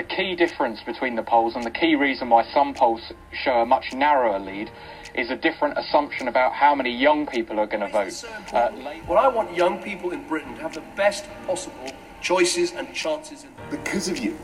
The 0.00 0.06
key 0.06 0.34
difference 0.34 0.82
between 0.82 1.14
the 1.14 1.22
polls 1.22 1.56
and 1.56 1.62
the 1.62 1.70
key 1.70 1.94
reason 1.94 2.30
why 2.30 2.50
some 2.54 2.72
polls 2.72 3.02
show 3.34 3.60
a 3.60 3.66
much 3.66 3.92
narrower 3.92 4.38
lead 4.38 4.70
is 5.12 5.28
a 5.28 5.36
different 5.36 5.76
assumption 5.76 6.26
about 6.26 6.54
how 6.54 6.74
many 6.74 6.90
young 6.90 7.26
people 7.26 7.60
are 7.60 7.66
going 7.66 7.82
to 7.82 7.88
vote. 7.92 8.24
Uh, 8.50 8.70
well, 9.06 9.18
I 9.18 9.28
want 9.28 9.54
young 9.54 9.82
people 9.82 10.12
in 10.12 10.26
Britain 10.26 10.54
to 10.54 10.62
have 10.62 10.72
the 10.72 10.82
best 10.96 11.26
possible 11.46 11.92
choices 12.22 12.72
and 12.72 12.94
chances. 12.94 13.44
In- 13.44 13.50
because 13.68 14.08
of 14.08 14.16
you, 14.16 14.38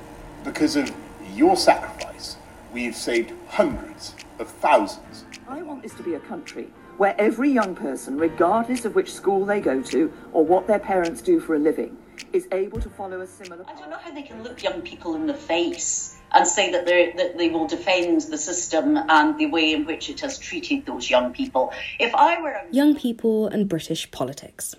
because 0.44 0.76
of 0.76 0.94
your 1.34 1.56
sacrifice, 1.56 2.36
we've 2.70 2.94
saved 2.94 3.32
hundreds 3.48 4.14
of 4.38 4.50
thousands. 4.50 5.24
I 5.48 5.62
want 5.62 5.82
this 5.82 5.94
to 5.94 6.02
be 6.02 6.12
a 6.12 6.20
country 6.20 6.68
where 6.98 7.18
every 7.18 7.50
young 7.50 7.74
person, 7.74 8.18
regardless 8.18 8.84
of 8.84 8.94
which 8.94 9.10
school 9.10 9.46
they 9.46 9.62
go 9.62 9.80
to 9.80 10.12
or 10.34 10.44
what 10.44 10.66
their 10.66 10.78
parents 10.78 11.22
do 11.22 11.40
for 11.40 11.54
a 11.54 11.58
living, 11.58 11.96
is 12.32 12.48
able 12.52 12.80
to 12.80 12.88
follow 12.90 13.20
a 13.20 13.26
similar. 13.26 13.64
I 13.68 13.74
don't 13.74 13.90
know 13.90 13.98
how 13.98 14.10
they 14.10 14.22
can 14.22 14.42
look 14.42 14.62
young 14.62 14.82
people 14.82 15.14
in 15.14 15.26
the 15.26 15.34
face 15.34 16.16
and 16.32 16.46
say 16.46 16.72
that, 16.72 16.86
they 16.86 17.12
that 17.16 17.38
they 17.38 17.48
will 17.48 17.66
defend 17.66 18.22
the 18.22 18.38
system 18.38 18.96
and 18.96 19.38
the 19.38 19.46
way 19.46 19.72
in 19.72 19.86
which 19.86 20.10
it 20.10 20.20
has 20.20 20.38
treated 20.38 20.86
those 20.86 21.08
young 21.08 21.32
people. 21.32 21.72
If 21.98 22.14
I 22.14 22.40
were 22.40 22.50
a... 22.50 22.64
young 22.70 22.96
people 22.96 23.46
and 23.46 23.68
British 23.68 24.10
politics. 24.10 24.74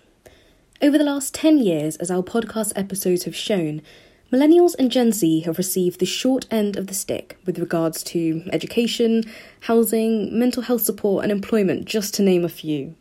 Over 0.81 0.97
the 0.97 1.03
last 1.03 1.34
10 1.34 1.58
years, 1.58 1.95
as 1.95 2.11
our 2.11 2.21
podcast 2.21 2.73
episodes 2.75 3.23
have 3.23 3.35
shown, 3.35 3.81
Millennials 4.31 4.75
and 4.77 4.91
Gen 4.91 5.13
Z 5.13 5.39
have 5.41 5.58
received 5.58 6.02
the 6.02 6.05
short 6.05 6.45
end 6.52 6.75
of 6.75 6.88
the 6.88 6.94
stick 6.94 7.39
with 7.45 7.58
regards 7.58 8.03
to 8.03 8.44
education, 8.52 9.23
housing, 9.61 10.38
mental 10.38 10.63
health 10.63 10.81
support, 10.81 11.23
and 11.23 11.31
employment, 11.31 11.85
just 11.85 12.13
to 12.16 12.22
name 12.22 12.44
a 12.44 12.49
few. 12.49 12.95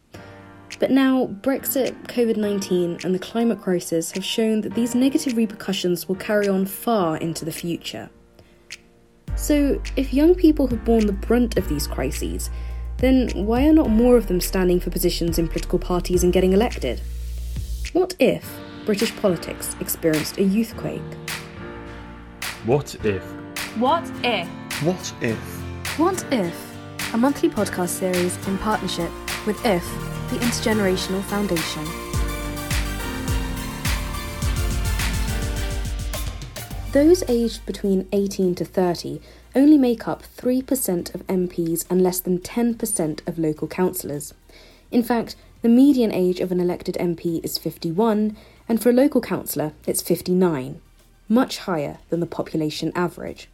But 0.78 0.90
now, 0.90 1.26
Brexit, 1.26 1.94
COVID 2.04 2.36
19, 2.36 2.98
and 3.04 3.14
the 3.14 3.18
climate 3.18 3.60
crisis 3.60 4.12
have 4.12 4.24
shown 4.24 4.60
that 4.60 4.74
these 4.74 4.94
negative 4.94 5.36
repercussions 5.36 6.06
will 6.06 6.16
carry 6.16 6.48
on 6.48 6.66
far 6.66 7.16
into 7.16 7.44
the 7.44 7.52
future. 7.52 8.10
So, 9.36 9.80
if 9.96 10.12
young 10.12 10.34
people 10.34 10.66
have 10.68 10.84
borne 10.84 11.06
the 11.06 11.12
brunt 11.12 11.56
of 11.56 11.68
these 11.68 11.86
crises, 11.86 12.50
then 12.98 13.28
why 13.34 13.66
are 13.66 13.72
not 13.72 13.90
more 13.90 14.16
of 14.16 14.26
them 14.26 14.40
standing 14.40 14.80
for 14.80 14.90
positions 14.90 15.38
in 15.38 15.48
political 15.48 15.78
parties 15.78 16.24
and 16.24 16.32
getting 16.32 16.52
elected? 16.52 17.00
What 17.92 18.14
if 18.18 18.50
British 18.84 19.14
politics 19.16 19.76
experienced 19.80 20.38
a 20.38 20.42
youthquake? 20.42 21.14
What 22.64 22.94
if? 23.04 23.22
What 23.76 24.10
if? 24.24 24.48
What 24.82 25.14
if? 25.20 25.38
What 25.98 26.24
if? 26.32 26.74
A 27.14 27.18
monthly 27.18 27.48
podcast 27.48 27.88
series 27.88 28.36
in 28.46 28.58
partnership 28.58 29.10
with 29.46 29.64
IF, 29.64 29.84
the 30.30 30.36
Intergenerational 30.38 31.22
Foundation. 31.22 31.84
Those 36.92 37.22
aged 37.28 37.64
between 37.66 38.08
18 38.12 38.54
to 38.56 38.64
30 38.64 39.20
only 39.54 39.78
make 39.78 40.08
up 40.08 40.22
3% 40.22 41.14
of 41.14 41.26
MPs 41.26 41.84
and 41.90 42.02
less 42.02 42.20
than 42.20 42.38
10% 42.38 43.28
of 43.28 43.38
local 43.38 43.68
councillors. 43.68 44.34
In 44.90 45.02
fact, 45.02 45.36
the 45.62 45.68
median 45.68 46.12
age 46.12 46.40
of 46.40 46.52
an 46.52 46.60
elected 46.60 46.96
MP 46.96 47.44
is 47.44 47.58
51, 47.58 48.36
and 48.68 48.82
for 48.82 48.90
a 48.90 48.94
local 48.94 49.20
councillor, 49.20 49.72
it's 49.86 50.02
59, 50.02 50.80
much 51.28 51.58
higher 51.58 51.98
than 52.08 52.20
the 52.20 52.26
population 52.26 52.92
average. 52.94 53.48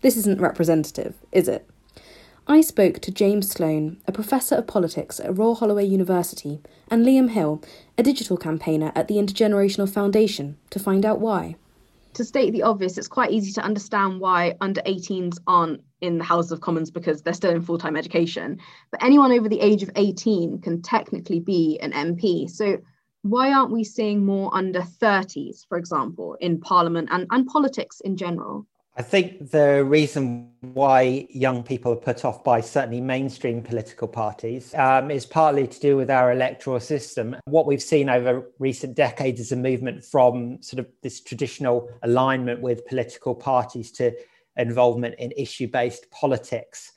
This 0.00 0.16
isn't 0.16 0.40
representative, 0.40 1.14
is 1.32 1.48
it? 1.48 1.68
I 2.48 2.60
spoke 2.60 3.00
to 3.00 3.10
James 3.10 3.50
Sloam, 3.50 3.96
a 4.06 4.12
professor 4.12 4.54
of 4.54 4.68
politics 4.68 5.18
at 5.18 5.36
Royal 5.36 5.56
Holloway 5.56 5.84
University, 5.84 6.60
and 6.88 7.04
Liam 7.04 7.30
Hill, 7.30 7.60
a 7.98 8.04
digital 8.04 8.36
campaigner 8.36 8.92
at 8.94 9.08
the 9.08 9.16
Intergenerational 9.16 9.92
Foundation, 9.92 10.56
to 10.70 10.78
find 10.78 11.04
out 11.04 11.18
why. 11.18 11.56
To 12.14 12.24
state 12.24 12.52
the 12.52 12.62
obvious, 12.62 12.98
it's 12.98 13.08
quite 13.08 13.32
easy 13.32 13.52
to 13.54 13.62
understand 13.62 14.20
why 14.20 14.54
under 14.60 14.80
18s 14.82 15.38
aren't 15.48 15.82
in 16.00 16.18
the 16.18 16.24
House 16.24 16.52
of 16.52 16.60
Commons 16.60 16.92
because 16.92 17.20
they're 17.20 17.34
still 17.34 17.50
in 17.50 17.62
full 17.62 17.78
time 17.78 17.96
education. 17.96 18.60
But 18.92 19.02
anyone 19.02 19.32
over 19.32 19.48
the 19.48 19.60
age 19.60 19.82
of 19.82 19.90
18 19.96 20.60
can 20.60 20.82
technically 20.82 21.40
be 21.40 21.80
an 21.82 21.90
MP. 21.90 22.48
So 22.48 22.78
why 23.22 23.52
aren't 23.52 23.72
we 23.72 23.82
seeing 23.82 24.24
more 24.24 24.54
under 24.54 24.82
30s, 24.82 25.66
for 25.68 25.76
example, 25.78 26.36
in 26.40 26.60
Parliament 26.60 27.08
and, 27.10 27.26
and 27.32 27.48
politics 27.48 28.00
in 28.00 28.16
general? 28.16 28.68
I 28.98 29.02
think 29.02 29.50
the 29.50 29.84
reason 29.84 30.50
why 30.62 31.26
young 31.28 31.62
people 31.62 31.92
are 31.92 31.96
put 31.96 32.24
off 32.24 32.42
by 32.42 32.62
certainly 32.62 33.02
mainstream 33.02 33.60
political 33.60 34.08
parties 34.08 34.74
um, 34.74 35.10
is 35.10 35.26
partly 35.26 35.66
to 35.66 35.80
do 35.80 35.98
with 35.98 36.10
our 36.10 36.32
electoral 36.32 36.80
system. 36.80 37.36
What 37.44 37.66
we've 37.66 37.82
seen 37.82 38.08
over 38.08 38.50
recent 38.58 38.96
decades 38.96 39.38
is 39.38 39.52
a 39.52 39.56
movement 39.56 40.02
from 40.02 40.62
sort 40.62 40.80
of 40.80 40.86
this 41.02 41.20
traditional 41.20 41.90
alignment 42.04 42.62
with 42.62 42.86
political 42.86 43.34
parties 43.34 43.92
to 43.92 44.12
involvement 44.56 45.16
in 45.18 45.30
issue 45.32 45.68
based 45.68 46.10
politics. 46.10 46.92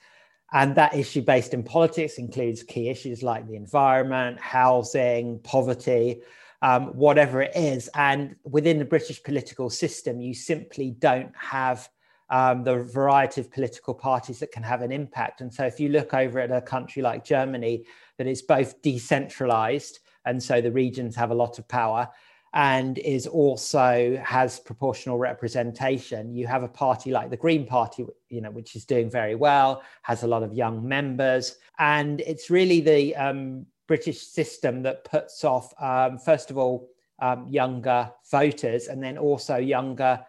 And 0.53 0.75
that 0.75 0.95
issue 0.95 1.21
based 1.21 1.53
in 1.53 1.63
politics 1.63 2.17
includes 2.17 2.63
key 2.63 2.87
issues 2.87 3.23
like 3.23 3.45
the 3.45 3.57
environment, 3.57 4.39
housing, 4.39 5.39
poverty, 5.39 6.21
um, 6.61 6.87
whatever 6.87 7.41
it 7.41 7.51
is. 7.55 7.89
And 7.95 8.35
within 8.43 8.79
the 8.79 8.85
British 8.85 9.23
political 9.23 9.69
system, 9.69 10.19
you 10.19 10.33
simply 10.33 10.91
don't 10.91 11.31
have 11.35 11.89
um, 12.29 12.63
the 12.63 12.83
variety 12.83 13.41
of 13.41 13.51
political 13.51 13.93
parties 13.93 14.39
that 14.39 14.51
can 14.51 14.63
have 14.63 14.81
an 14.81 14.91
impact. 14.91 15.41
And 15.41 15.53
so 15.53 15.65
if 15.65 15.79
you 15.79 15.89
look 15.89 16.13
over 16.13 16.39
at 16.39 16.51
a 16.51 16.61
country 16.61 17.01
like 17.01 17.23
Germany, 17.23 17.85
that 18.17 18.27
is 18.27 18.41
both 18.41 18.81
decentralized, 18.81 19.99
and 20.25 20.41
so 20.41 20.61
the 20.61 20.71
regions 20.71 21.15
have 21.15 21.31
a 21.31 21.35
lot 21.35 21.57
of 21.57 21.67
power, 21.67 22.09
and 22.53 22.97
is 22.99 23.27
also 23.27 24.19
has 24.25 24.59
proportional 24.59 25.19
representation 25.19 26.33
you 26.33 26.47
have 26.47 26.63
a 26.63 26.67
party 26.67 27.11
like 27.11 27.29
the 27.29 27.37
green 27.37 27.63
party 27.63 28.03
you 28.29 28.41
know 28.41 28.49
which 28.49 28.75
is 28.75 28.85
doing 28.85 29.09
very 29.09 29.35
well 29.35 29.83
has 30.01 30.23
a 30.23 30.27
lot 30.27 30.41
of 30.41 30.51
young 30.51 30.87
members 30.87 31.57
and 31.77 32.21
it's 32.21 32.49
really 32.49 32.81
the 32.81 33.15
um, 33.15 33.67
british 33.89 34.21
system 34.21 34.83
that 34.83 35.03
puts 35.03 35.43
off 35.43 35.73
um, 35.81 36.17
first 36.17 36.49
of 36.49 36.57
all 36.57 36.87
um, 37.21 37.45
younger 37.49 38.09
voters 38.31 38.87
and 38.87 39.03
then 39.03 39.17
also 39.17 39.57
younger 39.57 40.23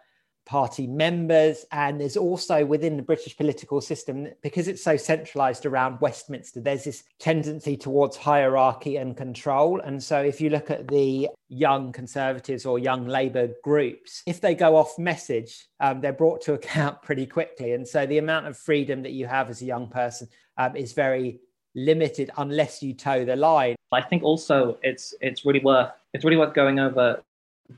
party 0.45 0.87
members. 0.87 1.65
And 1.71 1.99
there's 1.99 2.17
also 2.17 2.65
within 2.65 2.97
the 2.97 3.03
British 3.03 3.37
political 3.37 3.79
system, 3.81 4.27
because 4.41 4.67
it's 4.67 4.83
so 4.83 4.97
centralized 4.97 5.65
around 5.65 6.01
Westminster, 6.01 6.59
there's 6.59 6.83
this 6.83 7.03
tendency 7.19 7.77
towards 7.77 8.17
hierarchy 8.17 8.97
and 8.97 9.15
control. 9.15 9.79
And 9.79 10.01
so 10.01 10.21
if 10.21 10.41
you 10.41 10.49
look 10.49 10.69
at 10.69 10.87
the 10.87 11.29
young 11.47 11.91
conservatives 11.91 12.65
or 12.65 12.79
young 12.79 13.07
Labour 13.07 13.51
groups, 13.63 14.23
if 14.25 14.41
they 14.41 14.55
go 14.55 14.75
off 14.75 14.97
message, 14.97 15.67
um, 15.79 16.01
they're 16.01 16.13
brought 16.13 16.41
to 16.41 16.53
account 16.53 17.01
pretty 17.03 17.25
quickly. 17.25 17.73
And 17.73 17.87
so 17.87 18.05
the 18.05 18.17
amount 18.17 18.47
of 18.47 18.57
freedom 18.57 19.03
that 19.03 19.11
you 19.11 19.27
have 19.27 19.49
as 19.49 19.61
a 19.61 19.65
young 19.65 19.87
person 19.87 20.27
um, 20.57 20.75
is 20.75 20.93
very 20.93 21.39
limited 21.75 22.31
unless 22.37 22.83
you 22.83 22.93
toe 22.93 23.25
the 23.25 23.35
line. 23.35 23.75
I 23.91 24.01
think 24.01 24.23
also 24.23 24.77
it's 24.83 25.13
it's 25.21 25.45
really 25.45 25.61
worth 25.61 25.91
it's 26.13 26.25
really 26.25 26.37
worth 26.37 26.53
going 26.53 26.79
over 26.79 27.21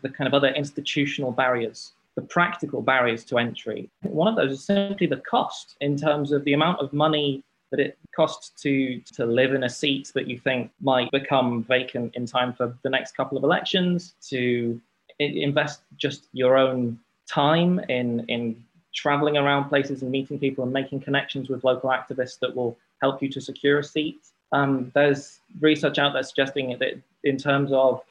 the 0.02 0.09
kind 0.09 0.28
of 0.28 0.34
other 0.34 0.50
institutional 0.50 1.31
barriers 1.31 1.94
the 2.16 2.22
practical 2.22 2.81
barriers 2.81 3.24
to 3.26 3.38
entry. 3.38 3.90
One 4.02 4.28
of 4.28 4.36
those 4.36 4.52
is 4.52 4.64
simply 4.64 5.08
the 5.08 5.18
cost 5.18 5.76
in 5.81 5.98
terms 5.98 6.31
of 6.31 6.44
the 6.44 6.54
amount 6.54 6.80
of 6.80 6.94
money 6.94 7.44
that 7.72 7.80
it 7.80 7.98
costs 8.16 8.50
to 8.62 9.00
to 9.14 9.26
live 9.26 9.54
in 9.54 9.64
a 9.64 9.70
seat 9.70 10.12
that 10.14 10.28
you 10.28 10.38
think 10.38 10.72
might 10.80 11.10
become 11.12 11.64
vacant 11.64 12.16
in 12.16 12.25
time 12.28 12.54
for 12.54 12.78
the 12.84 12.90
next 12.90 13.18
couple 13.18 13.38
of 13.38 13.44
elections, 13.44 14.14
to 14.30 14.80
invest 15.20 15.81
just 15.98 16.28
your 16.34 16.58
own 16.58 17.00
time 17.28 17.80
in 17.90 18.25
in 18.28 18.64
traveling 18.94 19.38
around 19.38 19.70
places 19.70 20.04
and 20.04 20.12
meeting 20.12 20.38
people 20.38 20.64
and 20.64 20.72
making 20.72 21.00
connections 21.00 21.50
with 21.50 21.64
local 21.64 21.90
activists 21.90 22.38
that 22.38 22.56
will 22.56 22.78
help 23.03 23.22
you 23.22 23.30
to 23.30 23.41
secure 23.41 23.80
a 23.80 23.84
seat. 23.84 24.22
Um, 24.52 24.91
there's 24.96 25.40
research 25.59 25.97
out 26.00 26.14
there 26.14 26.24
suggesting 26.24 26.78
that 26.80 26.94
in 27.24 27.38
terms 27.38 27.72
of 27.74 28.02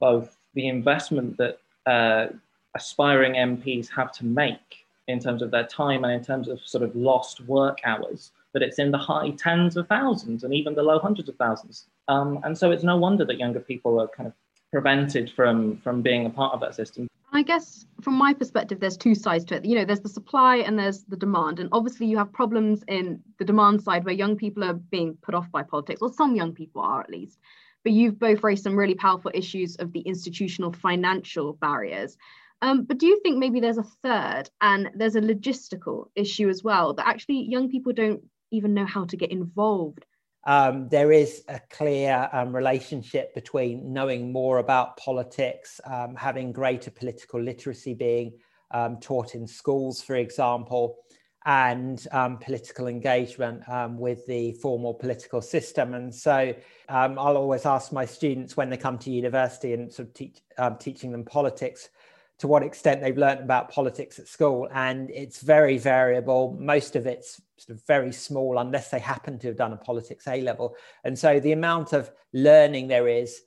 both 0.00 0.36
the 0.54 0.68
investment 0.68 1.36
that 1.36 1.58
uh, 1.86 2.28
aspiring 2.74 3.34
MPs 3.34 3.88
have 3.90 4.10
to 4.12 4.24
make 4.24 4.86
in 5.08 5.18
terms 5.18 5.42
of 5.42 5.50
their 5.50 5.66
time 5.66 6.04
and 6.04 6.12
in 6.12 6.24
terms 6.24 6.48
of 6.48 6.60
sort 6.74 6.84
of 6.84 6.94
lost 6.94 7.40
work 7.42 7.78
hours, 7.84 8.30
that 8.52 8.62
it's 8.62 8.78
in 8.78 8.90
the 8.90 9.04
high 9.10 9.30
tens 9.30 9.76
of 9.76 9.86
thousands 9.88 10.44
and 10.44 10.54
even 10.54 10.74
the 10.74 10.82
low 10.82 10.98
hundreds 10.98 11.28
of 11.28 11.36
thousands. 11.36 11.86
Um, 12.08 12.40
and 12.44 12.56
so 12.56 12.70
it's 12.70 12.84
no 12.84 12.96
wonder 12.96 13.24
that 13.24 13.38
younger 13.38 13.60
people 13.60 14.00
are 14.00 14.08
kind 14.08 14.26
of 14.26 14.34
prevented 14.72 15.30
from 15.30 15.78
from 15.78 16.02
being 16.02 16.26
a 16.26 16.30
part 16.30 16.54
of 16.54 16.60
that 16.60 16.74
system. 16.74 17.08
I 17.32 17.42
guess 17.42 17.84
from 18.00 18.14
my 18.14 18.32
perspective, 18.32 18.80
there's 18.80 18.96
two 18.96 19.14
sides 19.14 19.44
to 19.46 19.56
it. 19.56 19.64
You 19.64 19.76
know, 19.76 19.84
there's 19.84 20.00
the 20.00 20.08
supply 20.08 20.56
and 20.56 20.78
there's 20.78 21.04
the 21.04 21.16
demand. 21.16 21.60
And 21.60 21.68
obviously, 21.72 22.06
you 22.06 22.16
have 22.16 22.32
problems 22.32 22.82
in 22.88 23.20
the 23.38 23.44
demand 23.44 23.82
side 23.82 24.04
where 24.04 24.14
young 24.14 24.36
people 24.36 24.64
are 24.64 24.74
being 24.74 25.16
put 25.22 25.34
off 25.34 25.50
by 25.52 25.62
politics, 25.62 26.00
or 26.00 26.12
some 26.12 26.34
young 26.34 26.52
people 26.52 26.80
are 26.80 27.00
at 27.00 27.10
least. 27.10 27.38
But 27.84 27.92
you've 27.92 28.18
both 28.18 28.42
raised 28.42 28.64
some 28.64 28.76
really 28.76 28.94
powerful 28.94 29.30
issues 29.34 29.76
of 29.76 29.92
the 29.92 30.00
institutional 30.00 30.72
financial 30.72 31.52
barriers. 31.54 32.16
Um, 32.60 32.84
but 32.84 32.98
do 32.98 33.06
you 33.06 33.20
think 33.20 33.38
maybe 33.38 33.60
there's 33.60 33.78
a 33.78 33.84
third 34.02 34.50
and 34.60 34.90
there's 34.94 35.16
a 35.16 35.20
logistical 35.20 36.08
issue 36.16 36.48
as 36.48 36.64
well 36.64 36.94
that 36.94 37.06
actually 37.06 37.42
young 37.42 37.68
people 37.70 37.92
don't 37.92 38.22
even 38.50 38.74
know 38.74 38.86
how 38.86 39.04
to 39.04 39.16
get 39.16 39.30
involved? 39.30 40.04
Um, 40.48 40.88
there 40.88 41.12
is 41.12 41.44
a 41.48 41.60
clear 41.68 42.26
um, 42.32 42.56
relationship 42.56 43.34
between 43.34 43.92
knowing 43.92 44.32
more 44.32 44.60
about 44.60 44.96
politics, 44.96 45.78
um, 45.84 46.16
having 46.16 46.52
greater 46.52 46.90
political 46.90 47.38
literacy, 47.38 47.92
being 47.92 48.32
um, 48.70 48.96
taught 48.98 49.34
in 49.34 49.46
schools, 49.46 50.00
for 50.00 50.16
example, 50.16 50.96
and 51.44 52.06
um, 52.12 52.38
political 52.38 52.86
engagement 52.86 53.60
um, 53.68 53.98
with 53.98 54.24
the 54.26 54.52
formal 54.52 54.94
political 54.94 55.42
system. 55.42 55.92
And 55.92 56.14
so 56.14 56.54
I'll 56.88 57.36
always 57.36 57.66
ask 57.66 57.92
my 57.92 58.06
students 58.06 58.56
when 58.56 58.70
they 58.70 58.78
come 58.78 58.96
to 59.00 59.10
university 59.10 59.74
and 59.74 59.92
sort 59.92 60.08
of 60.08 60.14
teach, 60.14 60.38
teaching 60.80 61.12
them 61.12 61.26
politics 61.26 61.90
to 62.38 62.46
what 62.46 62.62
extent 62.62 63.00
they've 63.00 63.18
learned 63.18 63.40
about 63.40 63.70
politics 63.70 64.18
at 64.18 64.28
school. 64.28 64.68
And 64.72 65.10
it's 65.10 65.40
very 65.40 65.76
variable. 65.76 66.56
Most 66.60 66.94
of 66.94 67.06
it's 67.06 67.40
sort 67.56 67.76
of 67.76 67.86
very 67.86 68.12
small 68.12 68.58
unless 68.58 68.90
they 68.90 69.00
happen 69.00 69.38
to 69.40 69.48
have 69.48 69.56
done 69.56 69.72
a 69.72 69.76
politics 69.76 70.26
A 70.28 70.40
level. 70.40 70.76
And 71.04 71.18
so 71.18 71.40
the 71.40 71.52
amount 71.52 71.92
of 71.92 72.10
learning 72.32 72.88
there 72.88 73.08
is 73.08 73.40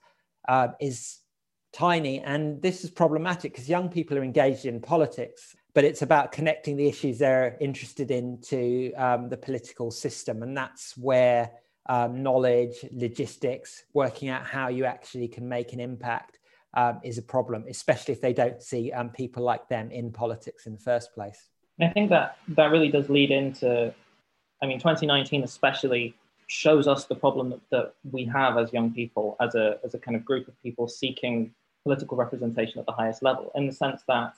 uh, 0.47 0.69
is 0.79 1.19
tiny. 1.71 2.19
And 2.19 2.61
this 2.61 2.83
is 2.83 2.89
problematic 2.89 3.53
because 3.53 3.69
young 3.69 3.88
people 3.88 4.17
are 4.17 4.23
engaged 4.23 4.65
in 4.65 4.81
politics, 4.81 5.55
but 5.73 5.85
it's 5.85 6.01
about 6.01 6.33
connecting 6.33 6.75
the 6.75 6.88
issues 6.88 7.19
they're 7.19 7.57
interested 7.61 8.11
in 8.11 8.41
to 8.41 8.93
um, 8.93 9.29
the 9.29 9.38
political 9.38 9.89
system. 9.89 10.43
And 10.43 10.57
that's 10.57 10.97
where 10.97 11.51
um, 11.88 12.21
knowledge, 12.21 12.85
logistics, 12.91 13.83
working 13.93 14.27
out 14.29 14.45
how 14.45 14.67
you 14.67 14.83
actually 14.83 15.29
can 15.29 15.47
make 15.47 15.71
an 15.71 15.79
impact 15.79 16.39
um, 16.73 17.00
is 17.03 17.18
a 17.18 17.21
problem, 17.21 17.65
especially 17.69 18.13
if 18.13 18.21
they 18.21 18.33
don't 18.33 18.62
see 18.62 18.91
um, 18.91 19.09
people 19.09 19.44
like 19.44 19.68
them 19.68 19.91
in 19.91 20.12
politics 20.12 20.65
in 20.65 20.73
the 20.73 20.79
first 20.79 21.13
place. 21.13 21.50
I 21.79 21.89
think 21.89 22.09
that 22.09 22.38
that 22.50 22.71
really 22.71 22.89
does 22.89 23.09
lead 23.09 23.31
into, 23.31 23.94
I 24.62 24.65
mean, 24.65 24.77
2019 24.77 25.44
especially 25.44 26.15
shows 26.47 26.88
us 26.88 27.06
the 27.06 27.15
problem 27.15 27.50
that, 27.50 27.62
that 27.71 27.94
we 28.12 28.25
have 28.25 28.57
as 28.57 28.71
young 28.73 28.91
people, 28.91 29.35
as 29.39 29.56
a, 29.56 29.79
as 29.83 29.94
a 29.94 30.00
kind 30.00 30.15
of 30.15 30.23
group 30.25 30.47
of 30.47 30.62
people 30.62 30.88
seeking 30.88 31.53
political 31.83 32.18
representation 32.18 32.79
at 32.79 32.85
the 32.85 32.91
highest 32.91 33.24
level, 33.24 33.51
in 33.56 33.65
the 33.65 33.74
sense 33.74 34.03
that 34.07 34.35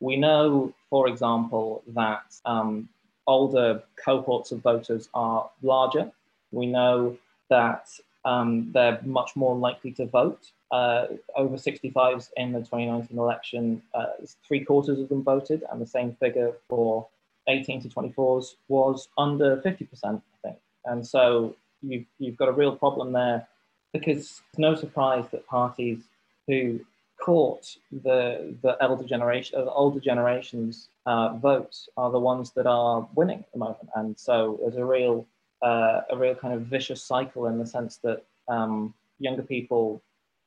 we 0.00 0.16
know, 0.16 0.74
for 0.90 1.08
example, 1.08 1.82
that 1.88 2.34
um, 2.44 2.88
older 3.26 3.82
cohorts 4.02 4.52
of 4.52 4.60
voters 4.60 5.08
are 5.14 5.50
larger. 5.62 6.10
We 6.52 6.66
know 6.66 7.16
that 7.48 7.88
um, 8.24 8.70
they're 8.72 9.00
much 9.04 9.36
more 9.36 9.54
likely 9.54 9.92
to 9.92 10.06
vote. 10.06 10.50
Uh, 10.72 11.06
over 11.36 11.56
65s 11.56 12.30
in 12.36 12.52
the 12.52 12.58
2019 12.58 13.16
election, 13.16 13.82
uh, 13.94 14.06
three 14.46 14.64
quarters 14.64 14.98
of 14.98 15.08
them 15.08 15.22
voted, 15.22 15.62
and 15.70 15.80
the 15.80 15.86
same 15.86 16.16
figure 16.18 16.52
for 16.68 17.06
18 17.48 17.82
to 17.82 17.88
24s 17.88 18.54
was 18.68 19.08
under 19.16 19.58
50%, 19.58 19.88
I 20.04 20.20
think. 20.42 20.56
And 20.84 21.06
so 21.06 21.54
you've, 21.82 22.06
you've 22.18 22.36
got 22.36 22.48
a 22.48 22.52
real 22.52 22.74
problem 22.74 23.12
there 23.12 23.46
because 23.92 24.18
it's 24.18 24.58
no 24.58 24.74
surprise 24.74 25.24
that 25.30 25.46
parties 25.46 26.02
who 26.46 26.80
caught 27.20 27.76
the 27.90 28.54
the 28.62 28.76
elder 28.80 29.04
generation, 29.04 29.64
the 29.64 29.70
older 29.70 30.00
generations 30.00 30.88
uh, 31.06 31.34
votes 31.36 31.88
are 31.96 32.10
the 32.10 32.18
ones 32.18 32.52
that 32.52 32.66
are 32.66 33.08
winning 33.14 33.38
at 33.38 33.52
the 33.52 33.58
moment, 33.58 33.88
and 33.94 34.18
so 34.18 34.58
there's 34.60 34.76
a 34.76 34.84
real 34.84 35.26
uh, 35.62 36.02
a 36.10 36.16
real 36.16 36.34
kind 36.34 36.54
of 36.54 36.62
vicious 36.62 37.02
cycle 37.02 37.46
in 37.46 37.58
the 37.58 37.66
sense 37.66 37.96
that 37.98 38.22
um, 38.48 38.92
younger 39.18 39.42
people 39.42 40.02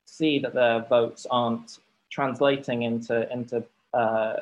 see 0.10 0.40
that 0.40 0.54
their 0.54 0.82
votes 0.82 1.26
aren't 1.30 1.80
translating 2.10 2.84
into 2.84 3.32
into 3.32 3.64
uh, 3.94 4.34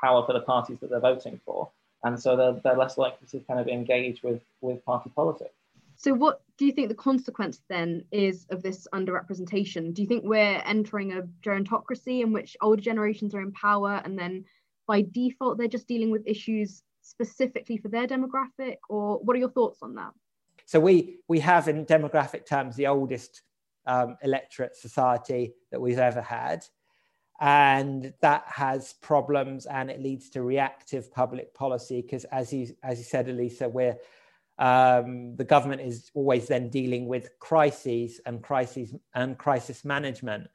power 0.00 0.24
for 0.24 0.32
the 0.32 0.40
parties 0.40 0.78
that 0.80 0.90
they're 0.90 1.00
voting 1.00 1.40
for, 1.44 1.68
and 2.04 2.20
so 2.20 2.36
they're, 2.36 2.60
they're 2.64 2.76
less 2.76 2.98
likely 2.98 3.26
to 3.28 3.40
kind 3.46 3.60
of 3.60 3.68
engage 3.68 4.22
with 4.22 4.40
with 4.60 4.84
party 4.84 5.10
politics. 5.14 5.54
So, 5.96 6.12
what 6.12 6.42
do 6.58 6.66
you 6.66 6.72
think 6.72 6.88
the 6.88 6.94
consequence 6.94 7.62
then 7.68 8.04
is 8.10 8.46
of 8.50 8.62
this 8.62 8.86
underrepresentation? 8.92 9.94
Do 9.94 10.02
you 10.02 10.08
think 10.08 10.24
we're 10.24 10.62
entering 10.64 11.12
a 11.12 11.22
gerontocracy 11.42 12.20
in 12.22 12.32
which 12.32 12.56
older 12.60 12.82
generations 12.82 13.34
are 13.34 13.40
in 13.40 13.52
power 13.52 14.02
and 14.04 14.18
then 14.18 14.44
by 14.86 15.02
default 15.02 15.56
they're 15.56 15.68
just 15.68 15.88
dealing 15.88 16.10
with 16.10 16.26
issues 16.26 16.82
specifically 17.02 17.76
for 17.76 17.88
their 17.88 18.06
demographic? 18.06 18.76
Or 18.88 19.18
what 19.18 19.36
are 19.36 19.38
your 19.38 19.50
thoughts 19.50 19.78
on 19.82 19.94
that? 19.94 20.12
So, 20.66 20.80
we, 20.80 21.20
we 21.28 21.40
have, 21.40 21.68
in 21.68 21.86
demographic 21.86 22.46
terms, 22.46 22.76
the 22.76 22.86
oldest 22.86 23.42
um, 23.86 24.16
electorate 24.22 24.76
society 24.76 25.52
that 25.70 25.80
we've 25.80 25.98
ever 25.98 26.22
had. 26.22 26.64
And 27.40 28.12
that 28.20 28.44
has 28.46 28.92
problems 28.94 29.66
and 29.66 29.90
it 29.90 30.00
leads 30.00 30.30
to 30.30 30.42
reactive 30.42 31.12
public 31.12 31.52
policy 31.52 32.00
because, 32.00 32.24
as 32.26 32.52
you, 32.52 32.68
as 32.82 32.98
you 32.98 33.04
said, 33.04 33.28
Elisa, 33.28 33.68
we're 33.68 33.96
um, 34.58 35.34
the 35.36 35.44
government 35.44 35.80
is 35.80 36.10
always 36.14 36.46
then 36.46 36.68
dealing 36.68 37.06
with 37.06 37.38
crises 37.40 38.20
and 38.24 38.42
crises 38.42 38.94
and 39.14 39.36
crisis 39.36 39.84
management. 39.84 40.48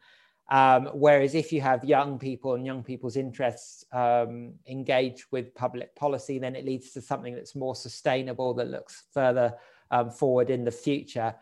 Um, 0.50 0.88
whereas 0.94 1.36
if 1.36 1.52
you 1.52 1.62
have 1.62 1.84
young 1.84 2.18
people 2.18 2.56
and 2.56 2.66
young 2.66 2.82
people's 2.82 3.18
interests 3.18 3.86
um, 3.92 4.54
engaged 4.68 5.26
with 5.32 5.54
public 5.54 5.96
policy, 5.96 6.40
then 6.40 6.56
it 6.56 6.66
leads 6.66 6.92
to 6.92 7.02
something 7.02 7.36
that's 7.36 7.56
more 7.56 7.76
sustainable, 7.76 8.54
that 8.56 8.70
looks 8.70 9.04
further 9.14 9.54
um, 9.92 10.10
forward 10.10 10.50
in 10.50 10.64
the 10.64 10.72
future. 10.72 11.36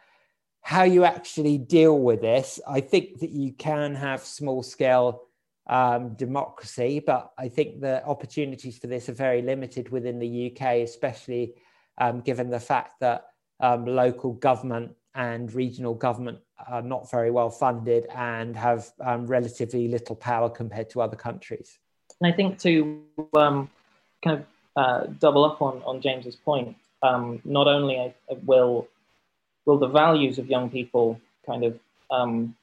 How 0.67 0.83
you 0.83 1.05
actually 1.05 1.57
deal 1.57 1.97
with 1.97 2.19
this, 2.19 2.59
I 2.67 2.81
think 2.81 3.19
that 3.19 3.29
you 3.29 3.53
can 3.53 3.95
have 3.95 4.19
small 4.19 4.63
scale 4.63 5.21
um, 5.65 6.15
democracy, 6.15 6.99
but 6.99 7.31
I 7.37 7.47
think 7.47 7.79
the 7.79 8.05
opportunities 8.05 8.77
for 8.77 8.87
this 8.87 9.07
are 9.07 9.13
very 9.13 9.41
limited 9.41 9.87
within 9.87 10.19
the 10.19 10.51
UK, 10.51 10.79
especially 10.83 11.53
um, 11.97 12.19
given 12.19 12.49
the 12.49 12.59
fact 12.59 12.99
that 12.99 13.27
um, 13.61 13.85
local 13.85 14.33
government 14.33 14.91
and 15.15 15.53
regional 15.53 15.93
government 15.93 16.39
are 16.69 16.81
not 16.81 17.09
very 17.09 17.31
well 17.31 17.49
funded 17.49 18.05
and 18.13 18.53
have 18.57 18.91
um, 18.99 19.25
relatively 19.25 19.87
little 19.87 20.17
power 20.17 20.49
compared 20.49 20.89
to 20.89 20.99
other 20.99 21.15
countries. 21.15 21.79
And 22.19 22.29
I 22.33 22.35
think 22.35 22.59
to 22.63 23.05
um, 23.37 23.69
kind 24.21 24.41
of 24.41 24.45
uh, 24.75 25.05
double 25.17 25.45
up 25.45 25.61
on, 25.61 25.81
on 25.85 26.01
James's 26.01 26.35
point, 26.35 26.75
um, 27.03 27.39
not 27.45 27.67
only 27.69 28.13
will 28.43 28.89
will 29.67 29.77
the 29.77 29.87
values 29.87 30.39
of 30.39 30.47
young 30.47 30.69
people 30.69 31.19
kind 31.45 31.63
of 31.63 31.77
um, 32.09 32.55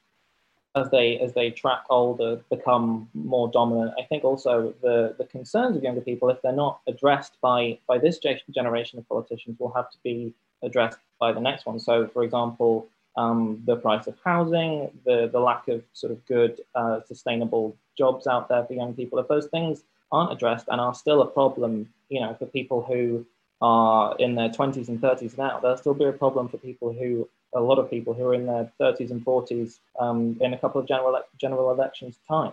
as 0.75 0.89
they 0.89 1.17
as 1.19 1.31
they 1.33 1.51
track 1.51 1.83
older 1.89 2.41
become 2.49 3.07
more 3.13 3.47
dominant. 3.47 3.93
I 3.97 4.03
think 4.03 4.25
also 4.25 4.73
the 4.81 5.15
the 5.17 5.25
concerns 5.25 5.77
of 5.77 5.83
younger 5.83 6.01
people, 6.01 6.29
if 6.29 6.41
they're 6.41 6.51
not 6.51 6.81
addressed 6.87 7.39
by 7.41 7.77
by 7.87 7.97
this 7.97 8.19
generation 8.19 8.99
of 8.99 9.07
politicians, 9.07 9.57
will 9.59 9.71
have 9.71 9.89
to 9.91 9.97
be 10.03 10.33
addressed 10.63 10.97
by 11.19 11.31
the 11.31 11.39
next 11.39 11.65
one. 11.65 11.79
So, 11.79 12.07
for 12.07 12.23
example, 12.23 12.87
um, 13.15 13.61
the 13.65 13.77
price 13.77 14.07
of 14.07 14.15
housing, 14.25 14.91
the 15.05 15.29
the 15.31 15.39
lack 15.39 15.67
of 15.69 15.81
sort 15.93 16.11
of 16.11 16.25
good 16.25 16.59
uh, 16.73 16.99
sustainable 17.07 17.77
jobs 17.97 18.27
out 18.27 18.49
there 18.49 18.65
for 18.65 18.73
young 18.73 18.93
people. 18.93 19.19
If 19.19 19.29
those 19.29 19.47
things 19.47 19.83
aren't 20.11 20.33
addressed 20.33 20.67
and 20.67 20.81
are 20.81 20.93
still 20.93 21.21
a 21.21 21.27
problem, 21.27 21.87
you 22.09 22.19
know, 22.19 22.35
for 22.37 22.47
people 22.47 22.81
who 22.81 23.25
are 23.61 24.15
in 24.19 24.35
their 24.35 24.49
20s 24.49 24.87
and 24.89 24.99
30s 25.01 25.37
now, 25.37 25.59
there'll 25.59 25.77
still 25.77 25.93
be 25.93 26.05
a 26.05 26.11
problem 26.11 26.47
for 26.47 26.57
people 26.57 26.93
who 26.93 27.27
a 27.53 27.59
lot 27.59 27.79
of 27.79 27.89
people 27.89 28.13
who 28.13 28.25
are 28.25 28.33
in 28.33 28.45
their 28.45 28.71
30s 28.81 29.11
and 29.11 29.23
40s 29.23 29.79
um, 29.99 30.37
in 30.41 30.53
a 30.53 30.57
couple 30.57 30.81
of 30.81 30.87
general 30.87 31.19
general 31.37 31.71
elections 31.71 32.19
time. 32.27 32.51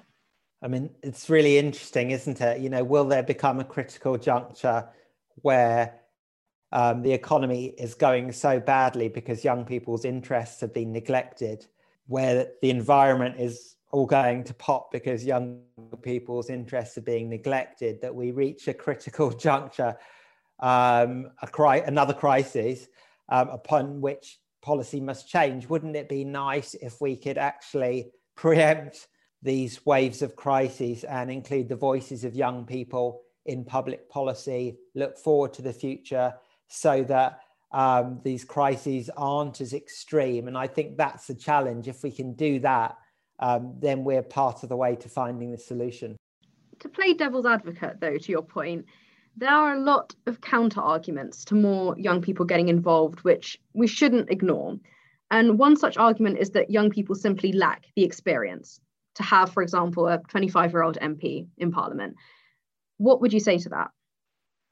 I 0.62 0.68
mean, 0.68 0.90
it's 1.02 1.28
really 1.28 1.59
interesting, 1.59 2.12
isn't 2.12 2.40
it? 2.40 2.61
You 2.61 2.71
know, 2.71 2.85
will 2.85 3.04
there 3.04 3.25
become 3.25 3.59
a 3.59 3.64
critical 3.64 4.16
juncture 4.16 4.88
where 5.37 5.99
um, 6.71 7.02
the 7.02 7.12
economy 7.12 7.75
is 7.78 7.94
going 7.94 8.30
so 8.32 8.61
badly 8.61 9.09
because 9.09 9.44
young 9.44 9.64
people's 9.64 10.04
interests 10.04 10.61
have 10.61 10.73
been 10.73 10.92
neglected, 10.92 11.66
where 12.06 12.49
the 12.62 12.71
environment 12.71 13.37
is 13.38 13.76
all 13.90 14.06
going 14.06 14.44
to 14.44 14.54
pop 14.54 14.90
because 14.90 15.25
young 15.25 15.61
people's 16.00 16.49
interests 16.49 16.97
are 16.97 17.02
being 17.02 17.28
neglected, 17.28 18.00
that 18.00 18.14
we 18.14 18.30
reach 18.30 18.68
a 18.68 18.75
critical 18.75 19.30
juncture, 19.47 19.97
um, 20.61 21.30
cri- 21.50 21.80
another 21.80 22.14
crisis 22.14 22.87
um, 23.28 23.49
upon 23.49 24.00
which 24.00 24.38
policy 24.62 25.00
must 25.00 25.28
change. 25.28 25.68
Wouldn't 25.68 25.97
it 25.97 26.09
be 26.09 26.25
nice 26.25 26.75
if 26.75 27.00
we 27.00 27.16
could 27.16 27.38
actually 27.38 28.12
preempt 28.37 29.09
these 29.42 29.85
waves 29.85 30.23
of 30.23 30.37
crises 30.37 31.04
and 31.04 31.30
include 31.30 31.68
the 31.68 31.76
voices 31.76 32.25
of 32.25 32.35
young 32.35 32.64
people 32.64 33.23
in 33.47 33.64
public 33.64 34.09
policy, 34.09 34.78
look 34.94 35.18
forward 35.18 35.52
to 35.54 35.62
the 35.62 35.73
future 35.73 36.32
so 36.68 37.02
that 37.02 37.40
um, 37.73 38.21
these 38.23 38.44
crises 38.44 39.11
aren't 39.16 39.61
as 39.61 39.73
extreme? 39.73 40.47
And 40.47 40.56
I 40.56 40.68
think 40.68 40.97
that's 40.97 41.26
the 41.26 41.35
challenge. 41.35 41.88
If 41.88 42.04
we 42.04 42.12
can 42.12 42.35
do 42.35 42.61
that, 42.61 42.97
um, 43.40 43.75
then 43.80 44.04
we're 44.04 44.23
part 44.23 44.62
of 44.62 44.68
the 44.68 44.76
way 44.76 44.94
to 44.97 45.09
finding 45.09 45.50
the 45.50 45.59
solution. 45.59 46.16
To 46.78 46.88
play 46.88 47.14
devil's 47.14 47.47
advocate, 47.47 48.00
though, 48.00 48.18
to 48.18 48.32
your 48.32 48.42
point, 48.42 48.87
there 49.36 49.50
are 49.50 49.74
a 49.74 49.80
lot 49.80 50.14
of 50.26 50.40
counter 50.40 50.80
arguments 50.80 51.44
to 51.46 51.54
more 51.54 51.96
young 51.98 52.20
people 52.20 52.44
getting 52.44 52.68
involved, 52.68 53.20
which 53.20 53.58
we 53.72 53.86
shouldn't 53.86 54.30
ignore. 54.30 54.76
And 55.30 55.58
one 55.58 55.76
such 55.76 55.96
argument 55.96 56.38
is 56.38 56.50
that 56.50 56.70
young 56.70 56.90
people 56.90 57.14
simply 57.14 57.52
lack 57.52 57.86
the 57.96 58.04
experience 58.04 58.80
to 59.14 59.22
have, 59.22 59.52
for 59.52 59.62
example, 59.62 60.06
a 60.06 60.18
25 60.28 60.72
year 60.72 60.82
old 60.82 60.98
MP 61.00 61.46
in 61.58 61.72
Parliament. 61.72 62.16
What 62.98 63.20
would 63.20 63.32
you 63.32 63.40
say 63.40 63.58
to 63.58 63.68
that? 63.70 63.90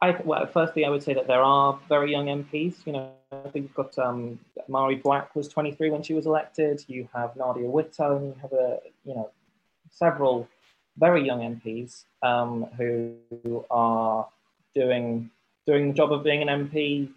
I, 0.03 0.17
well, 0.25 0.47
firstly, 0.47 0.85
I 0.85 0.89
would 0.89 1.03
say 1.03 1.15
that 1.15 1.27
there 1.27 1.43
are 1.43 1.79
very 1.89 2.11
young 2.11 2.27
MPs. 2.27 2.87
You 2.87 2.93
know, 2.93 3.11
I 3.33 3.49
think 3.51 3.67
you've 3.67 3.75
got 3.75 3.99
um, 3.99 4.39
Mhairi 4.69 5.03
Black 5.03 5.35
was 5.35 5.49
23 5.49 5.91
when 5.91 6.03
she 6.03 6.15
was 6.15 6.27
elected. 6.27 6.83
You 6.87 7.09
have 7.15 7.37
Nadia 7.37 7.69
Whittome. 7.69 8.29
You 8.29 8.37
have 8.41 8.53
a, 8.53 8.79
you 9.05 9.15
know, 9.15 9.31
several 9.91 10.49
very 10.97 11.25
young 11.25 11.41
MPs 11.41 12.05
um, 12.23 12.67
who 12.77 13.65
are 13.71 14.27
doing 14.75 15.31
doing 15.67 15.89
the 15.89 15.95
job 15.95 16.13
of 16.13 16.25
being 16.25 16.49
an 16.49 16.69
MP 16.69 17.09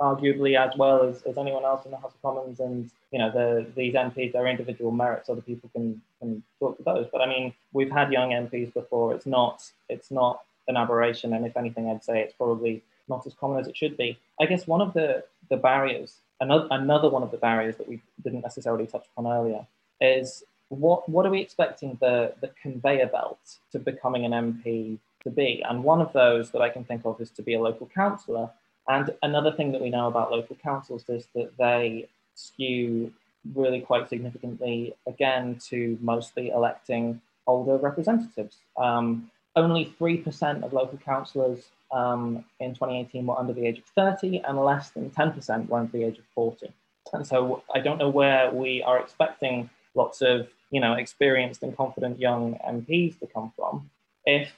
arguably 0.00 0.58
as 0.58 0.76
well 0.76 1.04
as, 1.04 1.22
as 1.22 1.38
anyone 1.38 1.64
else 1.64 1.84
in 1.84 1.92
the 1.92 1.96
House 1.96 2.12
of 2.12 2.22
Commons. 2.22 2.58
And 2.60 2.90
you 3.12 3.18
know, 3.18 3.30
the, 3.30 3.66
these 3.76 3.94
MPs, 3.94 4.32
their 4.32 4.46
individual 4.46 4.90
merits, 4.90 5.28
other 5.28 5.40
people 5.40 5.70
can 5.72 6.02
can 6.18 6.42
talk 6.58 6.76
to 6.76 6.82
those. 6.82 7.06
But 7.10 7.20
I 7.20 7.26
mean, 7.26 7.54
we've 7.72 7.90
had 7.90 8.12
young 8.12 8.30
MPs 8.30 8.74
before. 8.74 9.14
It's 9.14 9.26
not 9.26 9.62
it's 9.88 10.10
not 10.10 10.42
an 10.68 10.76
aberration, 10.76 11.32
and 11.32 11.46
if 11.46 11.56
anything, 11.56 11.88
I'd 11.88 12.04
say 12.04 12.20
it's 12.20 12.34
probably 12.34 12.82
not 13.08 13.26
as 13.26 13.34
common 13.34 13.58
as 13.58 13.68
it 13.68 13.76
should 13.76 13.96
be. 13.96 14.18
I 14.40 14.46
guess 14.46 14.66
one 14.66 14.80
of 14.80 14.92
the 14.94 15.24
the 15.50 15.56
barriers, 15.56 16.16
another 16.40 16.66
another 16.70 17.08
one 17.08 17.22
of 17.22 17.30
the 17.30 17.36
barriers 17.36 17.76
that 17.76 17.88
we 17.88 18.00
didn't 18.22 18.42
necessarily 18.42 18.86
touch 18.86 19.06
upon 19.12 19.32
earlier, 19.32 19.66
is 20.00 20.42
what 20.68 21.08
what 21.08 21.26
are 21.26 21.30
we 21.30 21.40
expecting 21.40 21.98
the 22.00 22.34
the 22.40 22.50
conveyor 22.60 23.06
belt 23.06 23.58
to 23.72 23.78
becoming 23.78 24.24
an 24.24 24.32
MP 24.32 24.98
to 25.24 25.30
be? 25.30 25.62
And 25.68 25.84
one 25.84 26.00
of 26.00 26.12
those 26.12 26.50
that 26.50 26.62
I 26.62 26.68
can 26.68 26.84
think 26.84 27.02
of 27.04 27.20
is 27.20 27.30
to 27.30 27.42
be 27.42 27.54
a 27.54 27.60
local 27.60 27.88
councillor. 27.94 28.50
And 28.88 29.10
another 29.22 29.52
thing 29.52 29.72
that 29.72 29.80
we 29.80 29.90
know 29.90 30.08
about 30.08 30.32
local 30.32 30.56
councils 30.56 31.04
is 31.08 31.26
that 31.34 31.56
they 31.56 32.08
skew 32.34 33.12
really 33.54 33.80
quite 33.80 34.08
significantly 34.08 34.94
again 35.06 35.58
to 35.68 35.98
mostly 36.00 36.50
electing 36.50 37.20
older 37.46 37.76
representatives. 37.76 38.56
Um, 38.76 39.30
only 39.54 39.94
3% 40.00 40.62
of 40.62 40.72
local 40.72 40.98
councillors 40.98 41.70
um, 41.92 42.44
in 42.60 42.74
2018 42.74 43.26
were 43.26 43.38
under 43.38 43.52
the 43.52 43.66
age 43.66 43.78
of 43.78 43.84
30, 43.84 44.38
and 44.38 44.58
less 44.58 44.90
than 44.90 45.10
10% 45.10 45.68
were 45.68 45.78
under 45.78 45.92
the 45.92 46.04
age 46.04 46.18
of 46.18 46.24
40. 46.34 46.72
And 47.12 47.26
so 47.26 47.62
I 47.74 47.80
don't 47.80 47.98
know 47.98 48.08
where 48.08 48.50
we 48.50 48.82
are 48.82 48.98
expecting 48.98 49.68
lots 49.94 50.22
of 50.22 50.48
you 50.70 50.80
know 50.80 50.94
experienced 50.94 51.62
and 51.62 51.76
confident 51.76 52.18
young 52.18 52.58
MPs 52.66 53.18
to 53.20 53.26
come 53.26 53.52
from 53.56 53.90
if 54.24 54.50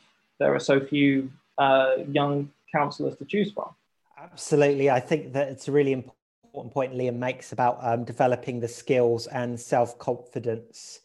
there 0.44 0.54
are 0.54 0.60
so 0.60 0.78
few 0.78 1.30
uh, 1.56 1.94
young 2.12 2.50
councillors 2.70 3.16
to 3.16 3.24
choose 3.24 3.50
from. 3.50 3.70
Absolutely, 4.18 4.90
I 4.90 5.00
think 5.00 5.32
that 5.32 5.48
it's 5.48 5.68
a 5.68 5.72
really 5.72 5.92
important 5.92 6.72
point 6.72 6.92
Liam 6.92 7.16
makes 7.16 7.52
about 7.52 7.78
um, 7.80 8.04
developing 8.04 8.60
the 8.60 8.68
skills 8.68 9.26
and 9.26 9.58
self 9.58 9.98
confidence 9.98 11.00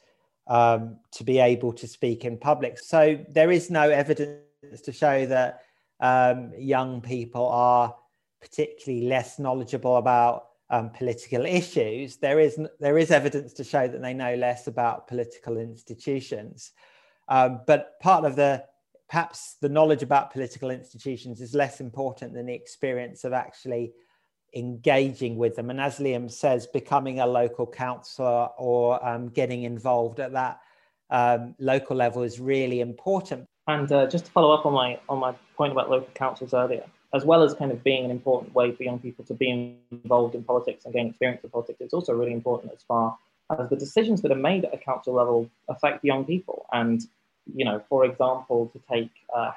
um, 0.48 0.98
to 1.12 1.24
be 1.24 1.40
able 1.40 1.72
to 1.74 1.88
speak 1.88 2.26
in 2.26 2.38
public. 2.38 2.78
So 2.80 3.18
there 3.30 3.50
is 3.50 3.72
no 3.72 3.90
evidence 3.90 4.82
to 4.84 4.92
show 4.92 5.26
that 5.28 5.62
um, 6.02 6.52
young 6.58 7.00
people 7.00 7.48
are 7.48 7.96
particularly 8.42 9.08
less 9.08 9.40
knowledgeable 9.40 9.96
about 9.96 10.48
um, 10.70 10.90
political 10.90 11.46
issues. 11.46 12.18
There 12.18 12.42
is 12.42 12.60
there 12.82 12.98
is 12.98 13.10
evidence 13.10 13.54
to 13.54 13.64
show 13.64 13.88
that 13.88 14.02
they 14.02 14.14
know 14.14 14.36
less 14.36 14.68
about 14.68 15.08
political 15.08 15.58
institutions. 15.58 16.72
Um, 17.30 17.62
but 17.66 18.00
part 18.02 18.26
of 18.26 18.36
the 18.36 18.66
perhaps 19.10 19.56
the 19.62 19.70
knowledge 19.70 20.04
about 20.04 20.32
political 20.32 20.70
institutions 20.70 21.42
is 21.42 21.56
less 21.56 21.82
important 21.82 22.34
than 22.34 22.46
the 22.46 22.54
experience 22.54 23.24
of 23.24 23.34
actually 23.34 23.92
engaging 24.56 25.36
with 25.36 25.56
them. 25.56 25.70
And 25.70 25.82
as 25.82 25.98
Liam 26.00 26.32
says, 26.32 26.68
becoming 26.68 27.20
a 27.20 27.26
local 27.26 27.66
councillor 27.68 28.50
or 28.58 29.06
um, 29.06 29.30
getting 29.30 29.64
involved 29.64 30.20
at 30.20 30.32
that 30.34 30.60
um, 31.10 31.56
local 31.60 31.96
level 31.96 32.22
is 32.22 32.40
really 32.40 32.82
important. 32.82 33.46
And 33.68 33.92
uh, 33.92 34.08
just 34.08 34.26
to 34.26 34.32
follow 34.32 34.52
up 34.52 34.66
on 34.66 34.74
my 34.74 35.00
on 35.10 35.20
my 35.20 35.34
point 35.58 35.72
about 35.72 35.90
local 35.90 36.10
councils 36.14 36.54
earlier, 36.54 36.86
as 37.14 37.26
well 37.26 37.44
as 37.44 37.54
kind 37.54 37.72
of 37.72 37.84
being 37.84 38.06
an 38.06 38.12
important 38.12 38.54
way 38.54 38.72
for 38.72 38.84
young 38.84 39.00
people 39.00 39.26
to 39.26 39.34
be 39.34 39.76
involved 39.92 40.36
in 40.36 40.44
politics 40.44 40.86
and 40.86 40.94
gain 40.94 41.08
experience 41.08 41.44
of 41.44 41.52
politics, 41.52 41.80
it's 41.82 41.94
also 41.94 42.14
really 42.14 42.34
important 42.34 42.72
as 42.74 42.84
far 42.84 43.18
as 43.58 43.70
the 43.70 43.76
decisions 43.76 44.22
that 44.22 44.32
are 44.32 44.36
made 44.36 44.66
at 44.66 44.74
a 44.74 44.78
council 44.78 45.14
level 45.14 45.50
affect 45.68 46.04
young 46.04 46.26
people. 46.26 46.66
And 46.72 47.02
you 47.56 47.66
know, 47.66 47.82
for 47.90 48.06
example, 48.06 48.70
to 48.74 48.82
take 48.92 49.12
uh, 49.36 49.52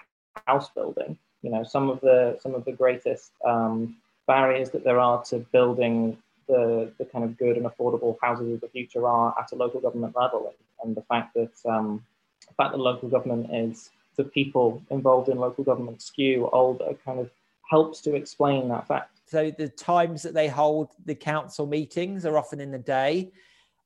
house 0.47 0.71
building, 0.71 1.17
you 1.43 1.51
know, 1.51 1.63
some 1.63 1.91
of 1.91 2.01
the 2.01 2.39
some 2.41 2.55
of 2.55 2.65
the 2.65 2.73
greatest 2.73 3.33
um, 3.45 3.97
barriers 4.27 4.71
that 4.71 4.85
there 4.85 5.01
are 5.01 5.23
to 5.25 5.39
building 5.53 6.17
the, 6.49 6.93
the 6.99 7.05
kind 7.05 7.25
of 7.25 7.39
good 7.39 7.57
and 7.57 7.67
affordable 7.67 8.17
houses 8.21 8.53
of 8.55 8.61
the 8.61 8.69
future 8.69 9.07
are 9.07 9.35
at 9.39 9.53
a 9.53 9.55
local 9.55 9.81
government 9.81 10.15
level, 10.17 10.53
and 10.83 10.95
the 10.95 11.03
fact 11.03 11.35
that 11.35 11.53
um, 11.69 12.05
the 12.49 12.55
fact 12.55 12.73
that 12.73 12.79
local 12.79 13.09
government 13.09 13.49
is 13.53 13.91
the 14.17 14.25
people 14.25 14.83
involved 14.91 15.29
in 15.29 15.39
local 15.39 15.65
government 15.65 16.03
skew 16.03 16.49
older 16.53 16.93
kind 17.05 17.19
of 17.19 17.31
helps 17.71 18.01
to 18.03 18.15
explain 18.15 18.69
that 18.69 18.87
fact. 18.87 19.21
So 19.25 19.51
the 19.51 19.69
times 19.69 20.23
that 20.23 20.35
they 20.35 20.49
hold 20.49 20.91
the 21.07 21.15
council 21.15 21.67
meetings 21.67 22.27
are 22.27 22.37
often 22.37 22.61
in 22.61 22.71
the 22.71 22.79
day, 22.79 23.31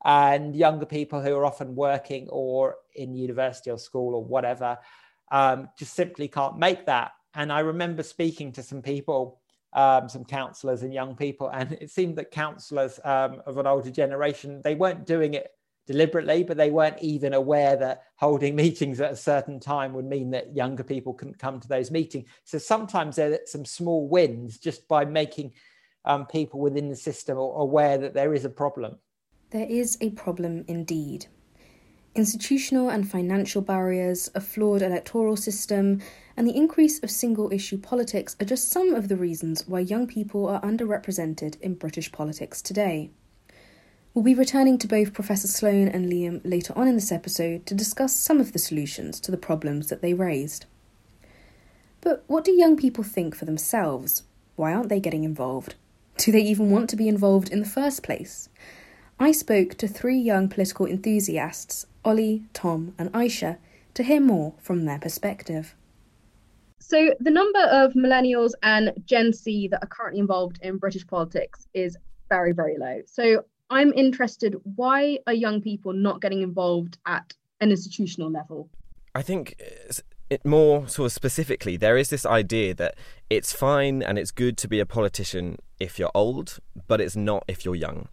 and 0.06 0.54
younger 0.54 0.86
people 0.86 1.20
who 1.20 1.34
are 1.34 1.44
often 1.44 1.74
working 1.74 2.28
or 2.30 2.76
in 2.94 3.16
university 3.16 3.70
or 3.70 3.78
school 3.78 4.14
or 4.14 4.24
whatever 4.24 4.78
um, 5.32 5.68
just 5.76 5.94
simply 5.94 6.28
can't 6.28 6.56
make 6.56 6.86
that. 6.86 7.10
And 7.34 7.52
I 7.52 7.58
remember 7.60 8.04
speaking 8.04 8.52
to 8.52 8.62
some 8.62 8.80
people, 8.80 9.40
um, 9.72 10.08
some 10.08 10.24
councillors 10.24 10.82
and 10.82 10.94
young 10.94 11.16
people, 11.16 11.48
and 11.48 11.72
it 11.72 11.90
seemed 11.90 12.16
that 12.16 12.30
councillors 12.30 13.00
um, 13.04 13.42
of 13.46 13.58
an 13.58 13.66
older 13.66 13.90
generation 13.90 14.62
they 14.62 14.76
weren't 14.76 15.06
doing 15.06 15.34
it 15.34 15.50
deliberately, 15.88 16.44
but 16.44 16.56
they 16.56 16.70
weren't 16.70 17.02
even 17.02 17.34
aware 17.34 17.74
that 17.74 18.04
holding 18.14 18.54
meetings 18.64 19.00
at 19.00 19.10
a 19.10 19.16
certain 19.16 19.58
time 19.58 19.92
would 19.92 20.06
mean 20.06 20.30
that 20.30 20.54
younger 20.54 20.84
people 20.84 21.14
couldn't 21.14 21.40
come 21.40 21.58
to 21.58 21.68
those 21.68 21.90
meetings. 21.90 22.28
So 22.44 22.58
sometimes 22.58 23.16
there 23.16 23.32
are 23.32 23.38
some 23.44 23.64
small 23.64 24.06
wins 24.08 24.58
just 24.58 24.86
by 24.86 25.04
making 25.04 25.52
um, 26.04 26.26
people 26.26 26.60
within 26.60 26.88
the 26.88 26.96
system 26.96 27.36
aware 27.36 27.98
that 27.98 28.14
there 28.14 28.34
is 28.34 28.44
a 28.44 28.50
problem. 28.50 28.98
There 29.56 29.66
is 29.70 29.96
a 30.02 30.10
problem 30.10 30.66
indeed. 30.68 31.28
Institutional 32.14 32.90
and 32.90 33.10
financial 33.10 33.62
barriers, 33.62 34.30
a 34.34 34.40
flawed 34.42 34.82
electoral 34.82 35.34
system, 35.34 36.02
and 36.36 36.46
the 36.46 36.54
increase 36.54 37.02
of 37.02 37.10
single 37.10 37.50
issue 37.50 37.78
politics 37.78 38.36
are 38.38 38.44
just 38.44 38.68
some 38.68 38.92
of 38.92 39.08
the 39.08 39.16
reasons 39.16 39.66
why 39.66 39.80
young 39.80 40.06
people 40.06 40.46
are 40.46 40.60
underrepresented 40.60 41.58
in 41.62 41.72
British 41.72 42.12
politics 42.12 42.60
today. 42.60 43.08
We'll 44.12 44.26
be 44.26 44.34
returning 44.34 44.76
to 44.76 44.86
both 44.86 45.14
Professor 45.14 45.48
Sloam 45.48 45.88
and 45.88 46.12
Liam 46.12 46.42
later 46.44 46.74
on 46.76 46.86
in 46.86 46.94
this 46.94 47.10
episode 47.10 47.64
to 47.64 47.74
discuss 47.74 48.14
some 48.14 48.40
of 48.40 48.52
the 48.52 48.58
solutions 48.58 49.18
to 49.20 49.30
the 49.30 49.38
problems 49.38 49.88
that 49.88 50.02
they 50.02 50.12
raised. 50.12 50.66
But 52.02 52.24
what 52.26 52.44
do 52.44 52.52
young 52.52 52.76
people 52.76 53.04
think 53.04 53.34
for 53.34 53.46
themselves? 53.46 54.24
Why 54.54 54.74
aren't 54.74 54.90
they 54.90 55.00
getting 55.00 55.24
involved? 55.24 55.76
Do 56.18 56.30
they 56.30 56.42
even 56.42 56.68
want 56.68 56.90
to 56.90 56.96
be 56.96 57.08
involved 57.08 57.48
in 57.48 57.60
the 57.60 57.64
first 57.64 58.02
place? 58.02 58.50
I 59.18 59.32
spoke 59.32 59.76
to 59.78 59.88
three 59.88 60.18
young 60.18 60.46
political 60.48 60.84
enthusiasts, 60.84 61.86
Ollie, 62.04 62.44
Tom, 62.52 62.94
and 62.98 63.10
Aisha, 63.12 63.56
to 63.94 64.02
hear 64.02 64.20
more 64.20 64.52
from 64.58 64.84
their 64.84 64.98
perspective. 64.98 65.74
So, 66.80 67.14
the 67.18 67.30
number 67.30 67.60
of 67.60 67.94
millennials 67.94 68.52
and 68.62 68.92
Gen 69.06 69.32
Z 69.32 69.68
that 69.68 69.82
are 69.82 69.88
currently 69.88 70.20
involved 70.20 70.58
in 70.60 70.76
British 70.76 71.06
politics 71.06 71.66
is 71.72 71.96
very, 72.28 72.52
very 72.52 72.76
low. 72.78 73.00
So, 73.06 73.44
I'm 73.70 73.92
interested 73.94 74.54
why 74.76 75.18
are 75.26 75.32
young 75.32 75.62
people 75.62 75.94
not 75.94 76.20
getting 76.20 76.42
involved 76.42 76.98
at 77.06 77.32
an 77.60 77.70
institutional 77.70 78.30
level? 78.30 78.68
I 79.14 79.22
think 79.22 79.56
uh, 79.60 79.94
it 80.28 80.44
more 80.44 80.86
sort 80.88 81.06
of 81.06 81.12
specifically, 81.12 81.78
there 81.78 81.96
is 81.96 82.10
this 82.10 82.26
idea 82.26 82.74
that 82.74 82.96
it's 83.30 83.54
fine 83.54 84.02
and 84.02 84.18
it's 84.18 84.30
good 84.30 84.58
to 84.58 84.68
be 84.68 84.78
a 84.78 84.86
politician 84.86 85.56
if 85.80 85.98
you're 85.98 86.12
old, 86.14 86.58
but 86.86 87.00
it's 87.00 87.16
not 87.16 87.44
if 87.48 87.64
you're 87.64 87.74
young. 87.74 88.08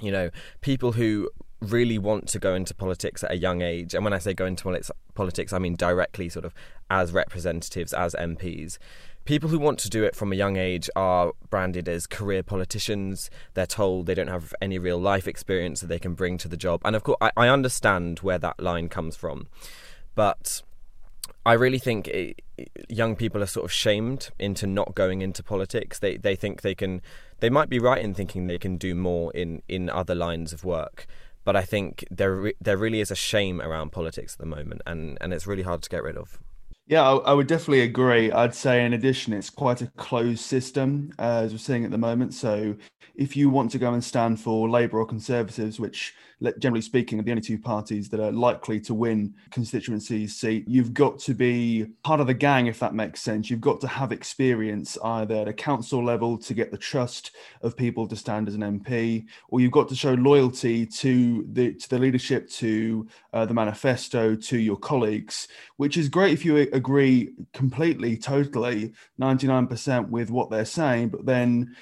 You 0.00 0.12
know, 0.12 0.30
people 0.60 0.92
who 0.92 1.30
really 1.60 1.98
want 1.98 2.28
to 2.28 2.38
go 2.38 2.54
into 2.54 2.74
politics 2.74 3.24
at 3.24 3.32
a 3.32 3.36
young 3.36 3.62
age, 3.62 3.94
and 3.94 4.04
when 4.04 4.12
I 4.12 4.18
say 4.18 4.32
go 4.34 4.46
into 4.46 4.80
politics, 5.14 5.52
I 5.52 5.58
mean 5.58 5.74
directly 5.76 6.28
sort 6.28 6.44
of 6.44 6.54
as 6.90 7.12
representatives, 7.12 7.92
as 7.92 8.14
MPs, 8.14 8.78
people 9.28 9.50
who 9.50 9.58
want 9.58 9.78
to 9.78 9.90
do 9.90 10.04
it 10.04 10.16
from 10.16 10.32
a 10.32 10.36
young 10.36 10.56
age 10.56 10.88
are 10.96 11.32
branded 11.50 11.86
as 11.86 12.06
career 12.06 12.42
politicians. 12.42 13.28
They're 13.52 13.66
told 13.66 14.06
they 14.06 14.14
don't 14.14 14.28
have 14.28 14.54
any 14.62 14.78
real 14.78 14.98
life 14.98 15.28
experience 15.28 15.80
that 15.80 15.88
they 15.88 15.98
can 15.98 16.14
bring 16.14 16.38
to 16.38 16.48
the 16.48 16.56
job. 16.56 16.80
And 16.82 16.96
of 16.96 17.02
course, 17.02 17.18
I, 17.20 17.30
I 17.36 17.48
understand 17.48 18.20
where 18.20 18.38
that 18.38 18.58
line 18.58 18.88
comes 18.88 19.16
from. 19.16 19.48
But 20.14 20.62
I 21.48 21.54
really 21.54 21.78
think 21.78 22.08
it, 22.08 22.42
young 22.90 23.16
people 23.16 23.42
are 23.42 23.46
sort 23.46 23.64
of 23.64 23.72
shamed 23.72 24.28
into 24.38 24.66
not 24.66 24.94
going 24.94 25.22
into 25.22 25.42
politics. 25.42 25.98
They 25.98 26.18
they 26.18 26.36
think 26.36 26.60
they 26.60 26.74
can. 26.74 27.00
They 27.40 27.48
might 27.48 27.70
be 27.70 27.78
right 27.78 28.04
in 28.04 28.12
thinking 28.12 28.48
they 28.48 28.58
can 28.58 28.76
do 28.76 28.94
more 28.94 29.32
in, 29.32 29.62
in 29.66 29.88
other 29.88 30.14
lines 30.14 30.52
of 30.52 30.62
work. 30.62 31.06
But 31.44 31.56
I 31.56 31.62
think 31.62 32.04
there 32.10 32.52
there 32.60 32.76
really 32.76 33.00
is 33.00 33.10
a 33.10 33.14
shame 33.14 33.62
around 33.62 33.92
politics 33.92 34.34
at 34.34 34.40
the 34.40 34.46
moment, 34.46 34.82
and, 34.86 35.16
and 35.22 35.32
it's 35.32 35.46
really 35.46 35.62
hard 35.62 35.80
to 35.84 35.88
get 35.88 36.02
rid 36.02 36.18
of. 36.18 36.38
Yeah, 36.88 37.02
I, 37.02 37.16
I, 37.16 37.32
would 37.34 37.46
definitely 37.46 37.82
agree. 37.82 38.32
I'd 38.32 38.54
say, 38.54 38.82
in 38.82 38.94
addition, 38.94 39.34
it's 39.34 39.50
quite 39.50 39.82
a 39.82 39.88
closed 39.98 40.40
system, 40.40 41.12
uh, 41.18 41.42
as 41.44 41.52
we're 41.52 41.58
seeing 41.58 41.84
at 41.84 41.90
the 41.90 41.98
moment. 41.98 42.32
So, 42.32 42.76
if 43.14 43.36
you 43.36 43.50
want 43.50 43.70
to 43.72 43.78
go 43.78 43.92
and 43.92 44.02
stand 44.02 44.40
for 44.40 44.70
Labour 44.70 45.00
or 45.00 45.04
Conservatives, 45.04 45.78
which 45.78 46.14
generally 46.58 46.80
speaking 46.80 47.18
are 47.18 47.22
the 47.22 47.32
only 47.32 47.42
two 47.42 47.58
parties 47.58 48.08
that 48.08 48.20
are 48.20 48.30
likely 48.30 48.78
to 48.78 48.94
win 48.94 49.34
constituencies 49.50 50.36
seat, 50.36 50.64
you've 50.68 50.94
got 50.94 51.18
to 51.18 51.34
be 51.34 51.86
part 52.04 52.20
of 52.20 52.28
the 52.28 52.34
gang, 52.34 52.68
if 52.68 52.78
that 52.78 52.94
makes 52.94 53.20
sense. 53.20 53.50
You've 53.50 53.60
got 53.60 53.80
to 53.80 53.88
have 53.88 54.12
experience 54.12 54.96
either 55.02 55.34
at 55.34 55.48
a 55.48 55.52
council 55.52 56.04
level 56.04 56.38
to 56.38 56.54
get 56.54 56.70
the 56.70 56.78
trust 56.78 57.32
of 57.62 57.76
people 57.76 58.06
to 58.06 58.16
stand 58.16 58.46
as 58.46 58.54
an 58.54 58.60
MP, 58.60 59.26
or 59.48 59.60
you've 59.60 59.72
got 59.72 59.88
to 59.88 59.96
show 59.96 60.14
loyalty 60.14 60.86
to 60.86 61.44
the 61.52 61.74
to 61.74 61.88
the 61.88 61.98
leadership, 61.98 62.48
to 62.50 63.06
uh, 63.32 63.44
the 63.44 63.54
manifesto, 63.54 64.36
to 64.36 64.58
your 64.58 64.76
colleagues, 64.76 65.48
which 65.76 65.96
is 65.96 66.08
great 66.08 66.32
if 66.32 66.44
you 66.44 66.68
agree 66.78 67.30
completely, 67.52 68.16
totally, 68.16 68.92
99% 69.20 70.08
with 70.08 70.30
what 70.30 70.50
they're 70.50 70.64
saying, 70.64 71.10
but 71.10 71.26
then 71.26 71.76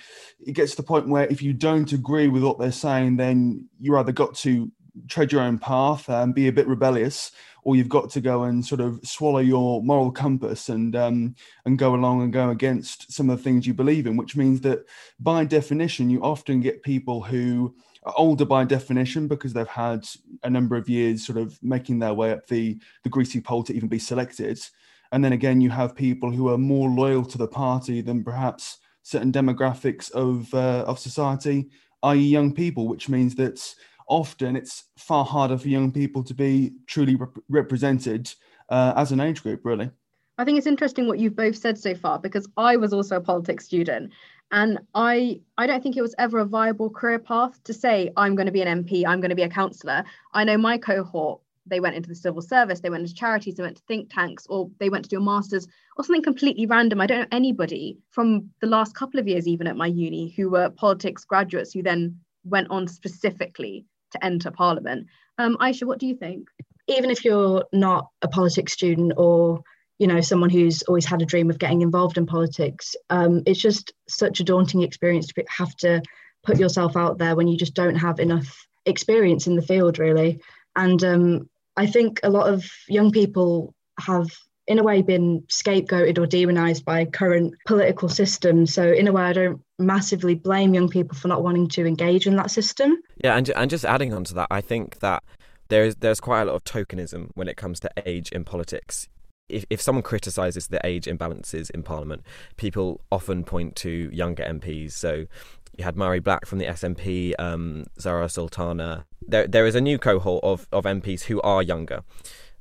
it 0.44 0.52
gets 0.52 0.72
to 0.72 0.78
the 0.78 0.82
point 0.82 1.08
where 1.08 1.26
if 1.26 1.40
you 1.40 1.52
don't 1.52 1.92
agree 1.92 2.28
with 2.28 2.42
what 2.42 2.58
they're 2.58 2.72
saying, 2.72 3.16
then 3.16 3.68
you 3.78 3.96
either 3.96 4.12
got 4.12 4.34
to 4.36 4.70
tread 5.08 5.32
your 5.32 5.42
own 5.42 5.58
path 5.58 6.08
and 6.08 6.34
be 6.34 6.48
a 6.48 6.52
bit 6.52 6.66
rebellious, 6.66 7.32
or 7.62 7.76
you've 7.76 7.88
got 7.88 8.10
to 8.10 8.20
go 8.20 8.44
and 8.44 8.64
sort 8.64 8.80
of 8.80 9.00
swallow 9.02 9.40
your 9.40 9.82
moral 9.82 10.10
compass 10.10 10.68
and 10.68 10.94
um, 10.94 11.34
and 11.64 11.78
go 11.78 11.94
along 11.94 12.22
and 12.22 12.32
go 12.32 12.50
against 12.50 13.12
some 13.12 13.28
of 13.28 13.36
the 13.36 13.42
things 13.42 13.66
you 13.66 13.74
believe 13.74 14.06
in. 14.06 14.16
Which 14.16 14.36
means 14.36 14.60
that 14.62 14.84
by 15.20 15.44
definition, 15.44 16.10
you 16.10 16.22
often 16.22 16.60
get 16.60 16.82
people 16.82 17.22
who 17.22 17.74
are 18.04 18.14
older 18.16 18.44
by 18.44 18.64
definition 18.64 19.26
because 19.26 19.52
they've 19.52 19.66
had 19.66 20.06
a 20.44 20.50
number 20.50 20.76
of 20.76 20.88
years 20.88 21.26
sort 21.26 21.38
of 21.38 21.58
making 21.62 21.98
their 21.98 22.14
way 22.14 22.32
up 22.32 22.46
the 22.46 22.78
the 23.02 23.10
greasy 23.10 23.40
pole 23.40 23.64
to 23.64 23.74
even 23.74 23.88
be 23.88 23.98
selected. 23.98 24.60
And 25.16 25.24
then 25.24 25.32
again, 25.32 25.62
you 25.62 25.70
have 25.70 25.96
people 25.96 26.30
who 26.30 26.50
are 26.50 26.58
more 26.58 26.90
loyal 26.90 27.24
to 27.24 27.38
the 27.38 27.48
party 27.48 28.02
than 28.02 28.22
perhaps 28.22 28.76
certain 29.02 29.32
demographics 29.32 30.10
of 30.12 30.52
uh, 30.52 30.84
of 30.86 30.98
society, 30.98 31.70
i.e., 32.02 32.18
young 32.18 32.52
people, 32.52 32.86
which 32.86 33.08
means 33.08 33.34
that 33.36 33.58
often 34.08 34.56
it's 34.56 34.84
far 34.98 35.24
harder 35.24 35.56
for 35.56 35.68
young 35.68 35.90
people 35.90 36.22
to 36.22 36.34
be 36.34 36.72
truly 36.86 37.16
rep- 37.16 37.38
represented 37.48 38.30
uh, 38.68 38.92
as 38.94 39.10
an 39.10 39.20
age 39.20 39.42
group, 39.42 39.62
really. 39.64 39.90
I 40.36 40.44
think 40.44 40.58
it's 40.58 40.66
interesting 40.66 41.06
what 41.06 41.18
you've 41.18 41.34
both 41.34 41.56
said 41.56 41.78
so 41.78 41.94
far 41.94 42.18
because 42.18 42.46
I 42.58 42.76
was 42.76 42.92
also 42.92 43.16
a 43.16 43.20
politics 43.22 43.64
student 43.64 44.12
and 44.52 44.78
I 44.94 45.40
I 45.56 45.66
don't 45.66 45.82
think 45.82 45.96
it 45.96 46.02
was 46.02 46.14
ever 46.18 46.40
a 46.40 46.44
viable 46.44 46.90
career 46.90 47.20
path 47.20 47.58
to 47.64 47.72
say 47.72 48.12
I'm 48.18 48.36
going 48.36 48.44
to 48.44 48.52
be 48.52 48.60
an 48.60 48.84
MP, 48.84 49.06
I'm 49.06 49.22
going 49.22 49.30
to 49.30 49.34
be 49.34 49.44
a 49.44 49.48
councillor. 49.48 50.04
I 50.34 50.44
know 50.44 50.58
my 50.58 50.76
cohort 50.76 51.40
they 51.66 51.80
went 51.80 51.96
into 51.96 52.08
the 52.08 52.14
civil 52.14 52.42
service, 52.42 52.80
they 52.80 52.90
went 52.90 53.02
into 53.02 53.14
charities, 53.14 53.54
they 53.54 53.62
went 53.62 53.76
to 53.76 53.82
think 53.88 54.12
tanks, 54.12 54.46
or 54.48 54.70
they 54.78 54.88
went 54.88 55.04
to 55.04 55.10
do 55.10 55.18
a 55.18 55.20
master's 55.20 55.66
or 55.96 56.04
something 56.04 56.22
completely 56.22 56.66
random. 56.66 57.00
I 57.00 57.06
don't 57.06 57.20
know 57.20 57.26
anybody 57.32 57.98
from 58.10 58.50
the 58.60 58.66
last 58.66 58.94
couple 58.94 59.18
of 59.20 59.28
years, 59.28 59.46
even 59.46 59.66
at 59.66 59.76
my 59.76 59.86
uni, 59.86 60.32
who 60.36 60.50
were 60.50 60.70
politics 60.70 61.24
graduates 61.24 61.72
who 61.72 61.82
then 61.82 62.18
went 62.44 62.68
on 62.70 62.86
specifically 62.86 63.84
to 64.12 64.24
enter 64.24 64.50
parliament. 64.50 65.06
Um, 65.38 65.56
Aisha, 65.58 65.84
what 65.84 65.98
do 65.98 66.06
you 66.06 66.16
think? 66.16 66.48
Even 66.88 67.10
if 67.10 67.24
you're 67.24 67.64
not 67.72 68.08
a 68.22 68.28
politics 68.28 68.72
student 68.72 69.12
or 69.16 69.62
you 69.98 70.06
know 70.06 70.20
someone 70.20 70.50
who's 70.50 70.82
always 70.82 71.06
had 71.06 71.22
a 71.22 71.26
dream 71.26 71.50
of 71.50 71.58
getting 71.58 71.82
involved 71.82 72.18
in 72.18 72.26
politics, 72.26 72.94
um, 73.10 73.42
it's 73.46 73.60
just 73.60 73.92
such 74.08 74.40
a 74.40 74.44
daunting 74.44 74.82
experience 74.82 75.26
to 75.26 75.44
have 75.48 75.74
to 75.76 76.02
put 76.44 76.58
yourself 76.58 76.96
out 76.96 77.18
there 77.18 77.34
when 77.34 77.48
you 77.48 77.56
just 77.56 77.74
don't 77.74 77.96
have 77.96 78.20
enough 78.20 78.66
experience 78.86 79.46
in 79.46 79.56
the 79.56 79.62
field, 79.62 79.98
really. 79.98 80.40
And 80.76 81.02
um, 81.02 81.50
I 81.76 81.86
think 81.86 82.20
a 82.22 82.30
lot 82.30 82.52
of 82.52 82.64
young 82.88 83.12
people 83.12 83.74
have 83.98 84.28
in 84.66 84.78
a 84.78 84.82
way 84.82 85.00
been 85.00 85.42
scapegoated 85.48 86.18
or 86.18 86.26
demonized 86.26 86.84
by 86.84 87.04
current 87.04 87.54
political 87.66 88.08
systems 88.08 88.74
so 88.74 88.82
in 88.92 89.06
a 89.06 89.12
way 89.12 89.22
i 89.22 89.32
don't 89.32 89.62
massively 89.78 90.34
blame 90.34 90.74
young 90.74 90.88
people 90.88 91.16
for 91.16 91.28
not 91.28 91.44
wanting 91.44 91.68
to 91.68 91.86
engage 91.86 92.26
in 92.26 92.34
that 92.34 92.50
system. 92.50 92.96
Yeah 93.22 93.36
and, 93.36 93.48
and 93.50 93.70
just 93.70 93.84
adding 93.84 94.12
on 94.12 94.24
to 94.24 94.34
that 94.34 94.48
i 94.50 94.60
think 94.60 94.98
that 94.98 95.22
there's 95.68 95.96
there's 95.96 96.20
quite 96.20 96.42
a 96.42 96.44
lot 96.46 96.54
of 96.54 96.64
tokenism 96.64 97.30
when 97.34 97.48
it 97.48 97.56
comes 97.56 97.80
to 97.80 97.90
age 98.04 98.30
in 98.32 98.44
politics. 98.44 99.08
If, 99.48 99.64
if 99.70 99.80
someone 99.80 100.02
criticises 100.02 100.68
the 100.68 100.84
age 100.84 101.04
imbalances 101.04 101.70
in 101.70 101.84
Parliament, 101.84 102.22
people 102.56 103.00
often 103.12 103.44
point 103.44 103.76
to 103.76 104.10
younger 104.12 104.42
MPs. 104.42 104.92
So 104.92 105.26
you 105.76 105.84
had 105.84 105.96
Mhairi 105.96 106.22
Black 106.22 106.46
from 106.46 106.58
the 106.58 106.66
SNP, 106.66 107.34
um, 107.38 107.86
Zarah 108.00 108.28
Sultana. 108.28 109.06
There, 109.26 109.46
there 109.46 109.66
is 109.66 109.74
a 109.74 109.80
new 109.80 109.98
cohort 109.98 110.42
of, 110.44 110.66
of 110.72 110.84
MPs 110.84 111.24
who 111.24 111.40
are 111.42 111.62
younger, 111.62 112.02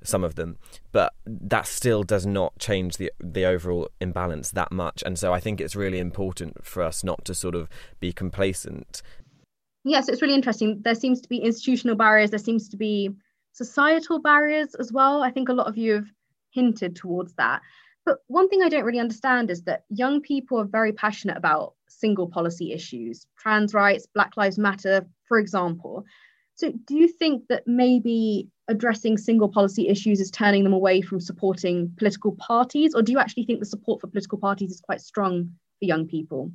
some 0.03 0.24
of 0.24 0.36
them, 0.36 0.57
but 0.91 1.13
that 1.25 1.67
still 1.67 2.03
does 2.03 2.25
not 2.25 2.57
change 2.60 2.98
the 2.98 3.12
the 3.19 3.45
overall 3.45 3.89
imbalance 4.01 4.51
that 4.51 4.72
much. 4.72 5.03
And 5.05 5.17
so 5.17 5.34
I 5.34 5.39
think 5.39 5.62
it's 5.62 5.75
really 5.75 6.00
important 6.00 6.65
for 6.65 6.84
us 6.84 7.03
not 7.03 7.25
to 7.25 7.34
sort 7.34 7.55
of 7.55 7.69
be 8.00 8.12
complacent. 8.12 9.01
Yes, 9.84 10.10
it's 10.10 10.21
really 10.21 10.34
interesting. 10.34 10.82
There 10.84 10.95
seems 10.95 11.21
to 11.21 11.30
be 11.30 11.38
institutional 11.38 11.95
barriers. 11.95 12.32
There 12.32 12.39
seems 12.39 12.69
to 12.69 12.78
be 12.78 13.12
societal 13.54 14.19
barriers 14.19 14.75
as 14.75 14.91
well. 14.91 15.23
I 15.23 15.32
think 15.32 15.47
a 15.47 15.54
lot 15.54 15.67
of 15.67 15.78
you 15.78 15.93
have 15.93 16.08
hinted 16.51 16.95
towards 16.95 17.34
that. 17.36 17.62
But 18.06 18.20
one 18.28 18.50
thing 18.50 18.62
I 18.62 18.70
don't 18.70 18.86
really 18.86 19.00
understand 19.00 19.50
is 19.50 19.63
that 19.63 19.86
young 19.89 20.22
people 20.22 20.60
are 20.60 20.65
very 20.65 20.94
passionate 20.94 21.38
about 21.38 21.74
single 21.89 22.28
policy 22.28 22.72
issues, 22.72 23.26
trans 23.38 23.74
rights, 23.74 24.08
Black 24.13 24.38
Lives 24.38 24.60
Matter, 24.60 25.08
for 25.28 25.39
example. 25.39 26.06
So, 26.54 26.72
do 26.72 26.96
you 26.96 27.08
think 27.08 27.48
that 27.50 27.68
maybe 27.68 28.48
addressing 28.68 29.18
single 29.18 29.50
policy 29.50 29.88
issues 29.88 30.20
is 30.20 30.32
turning 30.32 30.63
them 30.63 30.74
away 30.74 31.02
from 31.02 31.20
supporting 31.20 31.91
political 31.98 32.34
parties, 32.34 32.94
or 32.94 33.02
do 33.02 33.12
you 33.12 33.20
actually 33.20 33.46
think 33.46 33.60
the 33.60 33.65
support 33.65 34.02
for 34.02 34.08
political 34.08 34.38
parties 34.38 34.72
is 34.72 34.82
quite 34.82 35.02
strong 35.02 35.52
for 35.80 35.86
young 35.86 36.08
people? 36.08 36.52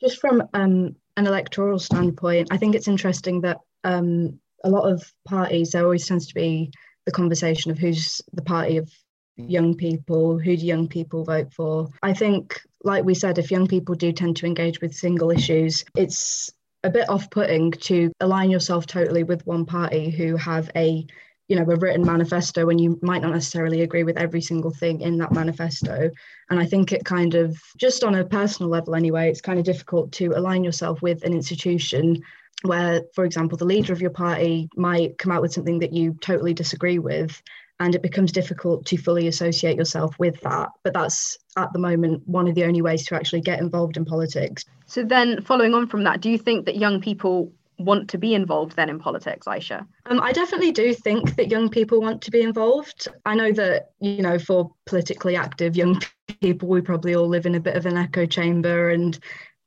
Just 0.00 0.20
from 0.20 0.42
um, 0.54 0.96
an 1.16 1.26
electoral 1.26 1.78
standpoint, 1.78 2.48
I 2.50 2.56
think 2.56 2.74
it's 2.74 2.88
interesting 2.88 3.42
that 3.42 3.58
um, 3.84 4.40
a 4.64 4.70
lot 4.70 4.90
of 4.90 5.12
parties, 5.26 5.70
there 5.70 5.84
always 5.84 6.06
tends 6.06 6.26
to 6.26 6.34
be 6.34 6.70
the 7.04 7.12
conversation 7.12 7.70
of 7.70 7.78
who's 7.78 8.20
the 8.32 8.42
party 8.42 8.78
of 8.78 8.90
young 9.36 9.74
people, 9.74 10.38
who 10.38 10.56
do 10.56 10.66
young 10.66 10.88
people 10.88 11.24
vote 11.24 11.52
for. 11.52 11.88
I 12.02 12.12
think, 12.12 12.60
like 12.82 13.04
we 13.04 13.14
said, 13.14 13.38
if 13.38 13.50
young 13.50 13.66
people 13.66 13.94
do 13.94 14.12
tend 14.12 14.36
to 14.36 14.46
engage 14.46 14.80
with 14.80 14.94
single 14.94 15.30
issues, 15.30 15.84
it's 15.94 16.50
a 16.84 16.90
bit 16.90 17.08
off-putting 17.08 17.72
to 17.72 18.12
align 18.20 18.50
yourself 18.50 18.86
totally 18.86 19.24
with 19.24 19.46
one 19.46 19.66
party 19.66 20.10
who 20.10 20.36
have 20.36 20.70
a 20.76 21.06
you 21.48 21.56
know 21.56 21.62
a 21.62 21.76
written 21.76 22.04
manifesto 22.04 22.66
when 22.66 22.78
you 22.78 22.98
might 23.02 23.22
not 23.22 23.32
necessarily 23.32 23.82
agree 23.82 24.02
with 24.02 24.16
every 24.16 24.40
single 24.40 24.72
thing 24.72 25.00
in 25.00 25.16
that 25.16 25.32
manifesto 25.32 26.10
and 26.50 26.58
i 26.58 26.66
think 26.66 26.90
it 26.90 27.04
kind 27.04 27.36
of 27.36 27.56
just 27.76 28.02
on 28.02 28.16
a 28.16 28.24
personal 28.24 28.68
level 28.68 28.96
anyway 28.96 29.30
it's 29.30 29.40
kind 29.40 29.58
of 29.58 29.64
difficult 29.64 30.10
to 30.10 30.32
align 30.36 30.64
yourself 30.64 31.02
with 31.02 31.22
an 31.22 31.32
institution 31.32 32.20
where, 32.62 33.02
for 33.14 33.24
example, 33.24 33.58
the 33.58 33.64
leader 33.64 33.92
of 33.92 34.00
your 34.00 34.10
party 34.10 34.68
might 34.76 35.18
come 35.18 35.32
out 35.32 35.42
with 35.42 35.52
something 35.52 35.78
that 35.80 35.92
you 35.92 36.16
totally 36.20 36.54
disagree 36.54 36.98
with, 36.98 37.42
and 37.80 37.94
it 37.94 38.02
becomes 38.02 38.32
difficult 38.32 38.86
to 38.86 38.96
fully 38.96 39.26
associate 39.28 39.76
yourself 39.76 40.18
with 40.18 40.40
that. 40.40 40.70
But 40.82 40.94
that's 40.94 41.38
at 41.56 41.72
the 41.72 41.78
moment 41.78 42.26
one 42.26 42.48
of 42.48 42.54
the 42.54 42.64
only 42.64 42.82
ways 42.82 43.04
to 43.06 43.14
actually 43.14 43.42
get 43.42 43.60
involved 43.60 43.96
in 43.96 44.04
politics. 44.04 44.64
So, 44.86 45.02
then 45.02 45.42
following 45.42 45.74
on 45.74 45.86
from 45.86 46.04
that, 46.04 46.20
do 46.20 46.30
you 46.30 46.38
think 46.38 46.66
that 46.66 46.76
young 46.76 47.00
people 47.00 47.52
want 47.78 48.08
to 48.08 48.18
be 48.18 48.34
involved 48.34 48.76
then 48.76 48.88
in 48.88 48.98
politics, 48.98 49.46
Aisha? 49.46 49.86
Um, 50.06 50.20
I 50.20 50.32
definitely 50.32 50.72
do 50.72 50.94
think 50.94 51.36
that 51.36 51.50
young 51.50 51.68
people 51.68 52.00
want 52.00 52.22
to 52.22 52.30
be 52.30 52.40
involved. 52.40 53.08
I 53.26 53.34
know 53.34 53.52
that, 53.52 53.90
you 54.00 54.22
know, 54.22 54.38
for 54.38 54.70
politically 54.86 55.36
active 55.36 55.76
young 55.76 56.00
people, 56.40 56.68
we 56.68 56.80
probably 56.80 57.14
all 57.14 57.28
live 57.28 57.46
in 57.46 57.54
a 57.54 57.60
bit 57.60 57.76
of 57.76 57.86
an 57.86 57.96
echo 57.96 58.26
chamber 58.26 58.90
and 58.90 59.18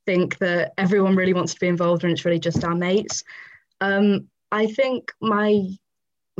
think 0.06 0.38
that 0.38 0.72
everyone 0.78 1.14
really 1.14 1.34
wants 1.34 1.54
to 1.54 1.60
be 1.60 1.68
involved 1.68 2.02
and 2.02 2.12
it's 2.12 2.24
really 2.24 2.40
just 2.40 2.64
our 2.64 2.74
mates. 2.74 3.22
Um, 3.80 4.28
I 4.50 4.66
think 4.66 5.12
my 5.20 5.68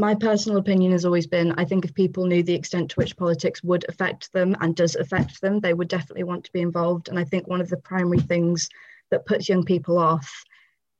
my 0.01 0.15
personal 0.15 0.59
opinion 0.59 0.93
has 0.93 1.05
always 1.05 1.27
been 1.27 1.53
I 1.53 1.67
think 1.67 1.85
if 1.85 1.95
people 1.95 2.25
knew 2.25 2.43
the 2.43 2.55
extent 2.55 2.91
to 2.91 2.97
which 2.97 3.17
politics 3.17 3.63
would 3.63 3.85
affect 3.89 4.33
them 4.33 4.57
and 4.61 4.75
does 4.75 4.97
affect 4.97 5.43
them, 5.43 5.61
they 5.61 5.75
would 5.75 5.89
definitely 5.89 6.25
want 6.25 6.45
to 6.45 6.53
be 6.53 6.63
involved. 6.63 7.09
And 7.09 7.19
I 7.19 7.25
think 7.25 7.47
one 7.47 7.61
of 7.61 7.69
the 7.69 7.77
primary 7.77 8.19
things 8.19 8.71
that 9.11 9.27
puts 9.27 9.49
young 9.49 9.65
people 9.65 9.99
off 9.99 10.45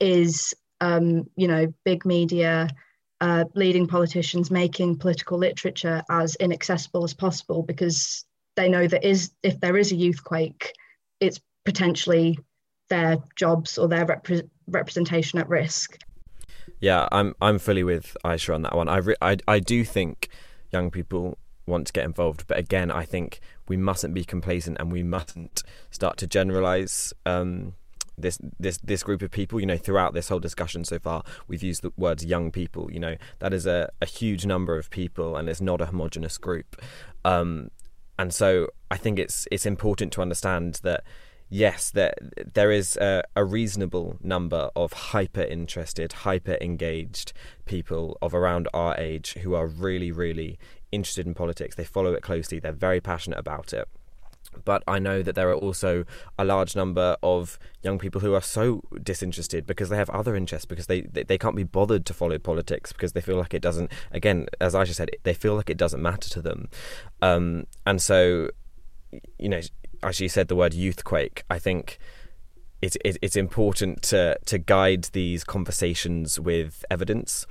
is, 0.01 0.53
um, 0.83 1.25
you 1.35 1.49
know, 1.49 1.73
big 1.85 2.05
media, 2.05 2.69
uh, 3.23 3.45
leading 3.55 3.87
politicians 3.87 4.51
making 4.51 4.99
political 4.99 5.39
literature 5.39 6.03
as 6.11 6.37
inaccessible 6.37 7.05
as 7.05 7.15
possible 7.15 7.63
because 7.63 8.27
they 8.57 8.69
know 8.69 8.87
that 8.87 9.05
is 9.05 9.31
if 9.43 9.59
there 9.61 9.79
is 9.79 9.93
a 9.93 9.97
youth 9.97 10.23
quake, 10.23 10.75
it's 11.21 11.41
potentially 11.65 12.39
their 12.91 13.17
jobs 13.35 13.79
or 13.79 13.89
their 13.89 14.05
repre- 14.05 14.49
representation 14.67 15.39
at 15.39 15.49
risk. 15.49 15.99
Yeah, 16.81 17.09
I'm 17.13 17.35
I'm 17.41 17.59
fully 17.59 17.85
with 17.85 18.17
Aisha 18.25 18.55
on 18.55 18.63
that 18.63 18.75
one. 18.75 18.89
I, 18.89 18.97
re- 18.97 19.17
I 19.21 19.37
I 19.47 19.61
do 19.61 19.85
think 19.85 20.29
young 20.73 20.91
people 20.91 21.39
want 21.67 21.87
to 21.87 21.93
get 21.93 22.05
involved, 22.05 22.47
but 22.47 22.59
again, 22.59 22.91
I 22.91 23.05
think 23.05 23.41
we 23.69 23.77
mustn't 23.77 24.15
be 24.15 24.25
complacent 24.25 24.79
and 24.81 24.91
we 24.91 25.03
mustn't 25.03 25.63
start 25.91 26.17
to 26.19 26.27
generalize 26.27 27.13
um, 27.27 27.75
this 28.19 28.39
this 28.59 28.79
this 28.79 29.03
group 29.03 29.23
of 29.23 29.31
people. 29.31 29.61
You 29.61 29.67
know, 29.67 29.77
throughout 29.77 30.15
this 30.15 30.29
whole 30.29 30.41
discussion 30.41 30.85
so 30.85 30.99
far, 30.99 31.23
we've 31.47 31.63
used 31.63 31.83
the 31.83 31.93
words 31.97 32.25
young 32.25 32.51
people. 32.51 32.91
You 32.91 33.01
know, 33.01 33.17
that 33.41 33.53
is 33.53 33.67
a, 33.67 33.91
a 34.01 34.07
huge 34.07 34.47
number 34.47 34.79
of 34.79 34.91
people, 34.91 35.37
and 35.37 35.49
it's 35.49 35.61
not 35.61 35.81
a 35.81 35.87
homogenous 35.87 36.39
group. 36.39 36.81
Um, 37.25 37.71
and 38.19 38.35
so 38.35 38.69
I 38.91 38.97
think 38.97 39.19
it's 39.19 39.47
it's 39.51 39.67
important 39.67 40.13
to 40.15 40.23
understand 40.23 40.81
that 40.83 41.05
yes, 41.51 41.91
there 41.91 42.15
there 42.55 42.71
is 42.71 42.97
a, 42.97 43.23
a, 43.37 43.45
reasonable 43.45 44.17
number 44.23 44.71
of 44.75 44.93
hyper 44.93 45.43
interested, 45.43 46.13
hyper 46.13 46.57
engaged 46.61 47.33
people 47.67 48.17
of 48.23 48.35
around 48.35 48.69
our 48.73 48.97
age 48.97 49.35
who 49.43 49.55
are 49.55 49.67
really, 49.67 50.13
really 50.13 50.59
interested 50.93 51.27
in 51.27 51.35
politics. 51.35 51.75
They 51.75 51.85
follow 51.85 52.15
it 52.15 52.23
closely. 52.23 52.61
They're 52.61 52.73
very 52.73 53.01
passionate 53.01 53.39
about 53.39 53.73
it. 53.73 53.87
But 54.65 54.83
I 54.87 54.99
know 54.99 55.23
that 55.23 55.35
there 55.35 55.49
are 55.51 55.55
also 55.55 56.05
a 56.39 56.45
large 56.45 56.75
number 56.75 57.17
of 57.23 57.59
young 57.83 57.99
people 57.99 58.21
who 58.21 58.35
are 58.35 58.41
so 58.41 58.83
disinterested 59.01 59.65
because 59.65 59.91
they 59.91 59.97
have 59.97 60.11
other 60.11 60.35
interests, 60.35 60.67
because 60.67 60.87
they, 60.87 61.03
they, 61.03 61.23
they 61.23 61.39
can't 61.39 61.55
be 61.55 61.63
bothered 61.63 62.05
to 62.07 62.15
follow 62.15 62.39
politics 62.39 62.93
because 62.93 63.13
they 63.13 63.21
feel 63.21 63.37
like 63.37 63.55
it 63.55 63.63
doesn't, 63.63 63.93
again, 64.11 64.49
as 64.61 64.75
I 64.75 64.85
just 64.85 64.97
said, 64.97 65.11
they 65.23 65.35
feel 65.35 65.55
like 65.55 65.71
it 65.71 65.77
doesn't 65.77 66.03
matter 66.03 66.29
to 66.31 66.43
them. 66.43 66.69
Um, 67.23 67.67
and 67.87 68.03
so, 68.03 68.51
you 69.39 69.49
know, 69.49 69.61
as 70.03 70.21
you 70.21 70.29
said 70.29 70.49
the 70.49 70.57
word 70.57 70.73
youthquake, 70.73 71.43
I 71.51 71.59
think 71.59 71.99
it's 72.83 72.97
it's 73.05 73.37
important 73.37 74.03
to 74.03 74.39
to 74.47 74.59
guide 74.59 75.05
these 75.13 75.45
conversations 75.45 76.41
with 76.41 76.85
evidence, 76.91 77.47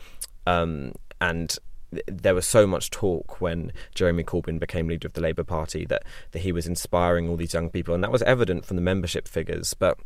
um, 0.48 0.94
and 1.22 1.56
there 2.08 2.36
was 2.36 2.48
so 2.48 2.68
much 2.68 2.92
talk 2.92 3.42
when 3.42 3.72
Jeremy 3.96 4.24
Corbyn 4.24 4.60
became 4.60 4.88
leader 4.88 5.08
of 5.08 5.14
the 5.14 5.22
Labour 5.22 5.44
Party 5.44 5.86
that 5.86 6.04
that 6.32 6.40
he 6.40 6.52
was 6.52 6.68
inspiring 6.68 7.30
all 7.30 7.36
these 7.36 7.54
young 7.54 7.70
people, 7.70 7.94
and 7.94 8.04
that 8.04 8.12
was 8.12 8.24
evident 8.24 8.66
from 8.66 8.76
the 8.76 8.82
membership 8.82 9.28
figures, 9.28 9.74
but. 9.74 9.98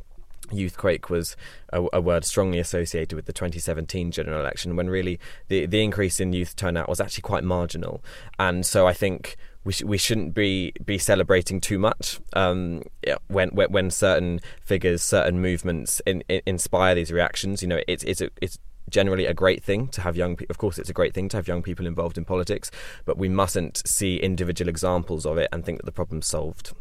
Youthquake 0.52 1.10
was 1.10 1.36
a, 1.72 1.86
a, 1.94 2.02
word 2.02 2.26
strongly 2.26 2.60
associated 2.60 3.16
with 3.16 3.26
the 3.26 3.34
2017 3.34 4.12
general 4.12 4.40
election, 4.40 4.76
when 4.76 4.90
really 4.90 5.20
the 5.48 5.66
the 5.66 5.84
increase 5.84 6.20
in 6.20 6.34
youth 6.34 6.56
turnout 6.56 6.90
was 6.90 7.00
actually 7.00 7.22
quite 7.22 7.44
marginal, 7.44 8.04
and 8.40 8.66
so 8.66 8.88
I 8.88 8.94
think 8.94 9.38
we 9.64 9.74
sh- 9.74 9.84
we 9.84 9.98
shouldn't 9.98 10.34
be 10.34 10.74
be 10.86 10.98
celebrating 10.98 11.62
too 11.62 11.80
much 11.80 12.20
um, 12.34 12.84
when, 13.28 13.50
when, 13.50 13.72
when 13.72 13.92
certain 13.92 14.40
figures, 14.62 15.02
certain 15.02 15.42
movements 15.42 16.02
in, 16.06 16.24
in, 16.28 16.42
inspire 16.46 16.96
these 16.96 17.12
reactions. 17.12 17.62
You 17.62 17.68
know, 17.68 17.82
it's 17.88 18.04
it's 18.04 18.22
a, 18.22 18.30
it's 18.42 18.60
generally 18.90 19.26
a 19.26 19.34
great 19.34 19.64
thing 19.64 19.88
to 19.90 20.02
have 20.02 20.16
young 20.16 20.36
people. 20.36 20.52
Of 20.52 20.58
course, 20.58 20.78
it's 20.78 20.90
a 20.90 20.94
great 20.94 21.14
thing 21.14 21.30
to 21.30 21.38
have 21.38 21.48
young 21.48 21.64
people 21.64 21.88
involved 21.88 22.18
in 22.18 22.26
politics, 22.26 22.70
but 23.06 23.18
we 23.18 23.30
mustn't 23.30 23.82
see 23.88 24.18
individual 24.18 24.70
examples 24.70 25.26
of 25.26 25.38
it 25.38 25.50
and 25.52 25.66
think 25.66 25.80
that 25.80 25.86
the 25.86 25.92
problem's 25.92 26.28
solved. 26.28 26.74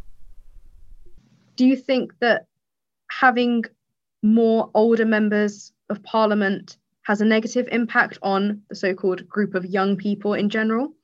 Do 1.57 1.67
you 1.67 1.77
think 1.77 2.19
that 2.21 2.47
having 3.21 3.65
more 4.23 4.71
older 4.75 5.05
members 5.05 5.73
of 5.91 6.03
parliament 6.03 6.77
has 7.03 7.21
a 7.21 7.25
negative 7.25 7.69
impact 7.73 8.19
on 8.23 8.63
the 8.69 8.77
so-called 8.77 9.29
group 9.29 9.55
of 9.55 9.65
young 9.67 9.97
people 9.97 10.35
in 10.35 10.49
general? 10.49 10.95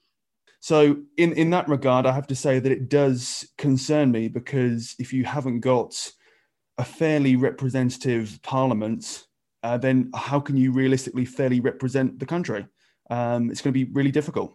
So, 0.61 0.97
in 1.17 1.33
in 1.35 1.51
that 1.51 1.69
regard, 1.69 2.07
I 2.07 2.13
have 2.13 2.27
to 2.29 2.35
say 2.35 2.59
that 2.59 2.73
it 2.73 2.89
does 2.89 3.49
concern 3.59 4.11
me 4.11 4.29
because 4.29 4.95
if 4.99 5.13
you 5.13 5.25
haven't 5.25 5.61
got 5.61 5.95
a 6.79 6.85
fairly 6.85 7.37
representative 7.37 8.41
parliament, 8.43 9.27
uh, 9.63 9.79
then 9.79 10.11
how 10.15 10.41
can 10.41 10.57
you 10.57 10.73
realistically 10.73 11.25
fairly 11.25 11.61
represent 11.61 12.19
the 12.19 12.27
country? 12.27 12.67
Um, 13.11 13.51
it's 13.51 13.61
going 13.61 13.73
to 13.73 13.85
be 13.85 13.91
really 13.93 14.11
difficult. 14.11 14.53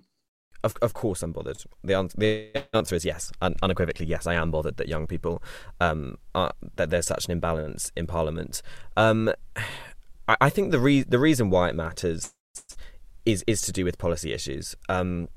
Of, 0.63 0.76
of 0.82 0.93
course, 0.93 1.21
I'm 1.21 1.34
bothered. 1.34 1.63
The, 1.84 1.93
answer, 1.93 2.17
the 2.17 2.49
answer 2.73 2.95
is 2.95 3.04
yes, 3.04 3.32
Un- 3.41 3.56
unequivocally 3.62 4.06
yes. 4.06 4.26
I 4.26 4.36
am 4.36 4.49
bothered 4.49 4.78
that 4.78 4.88
young 4.88 5.08
people 5.08 5.43
um, 5.82 6.17
are, 6.34 6.54
that 6.78 6.89
there's 6.89 7.08
such 7.08 7.26
an 7.26 7.32
imbalance 7.32 7.91
in 7.97 8.08
Parliament. 8.08 8.62
Um, 8.95 9.32
I, 10.28 10.38
I, 10.39 10.49
think 10.49 10.71
the 10.71 10.80
re- 10.80 11.04
the 11.04 11.19
reason 11.19 11.49
why 11.49 11.69
it 11.69 11.76
matters 11.76 12.34
is 13.26 13.43
is 13.45 13.62
to 13.62 13.71
do 13.71 13.84
with 13.84 13.97
policy 13.97 14.32
issues. 14.34 14.76
Um, 14.88 15.28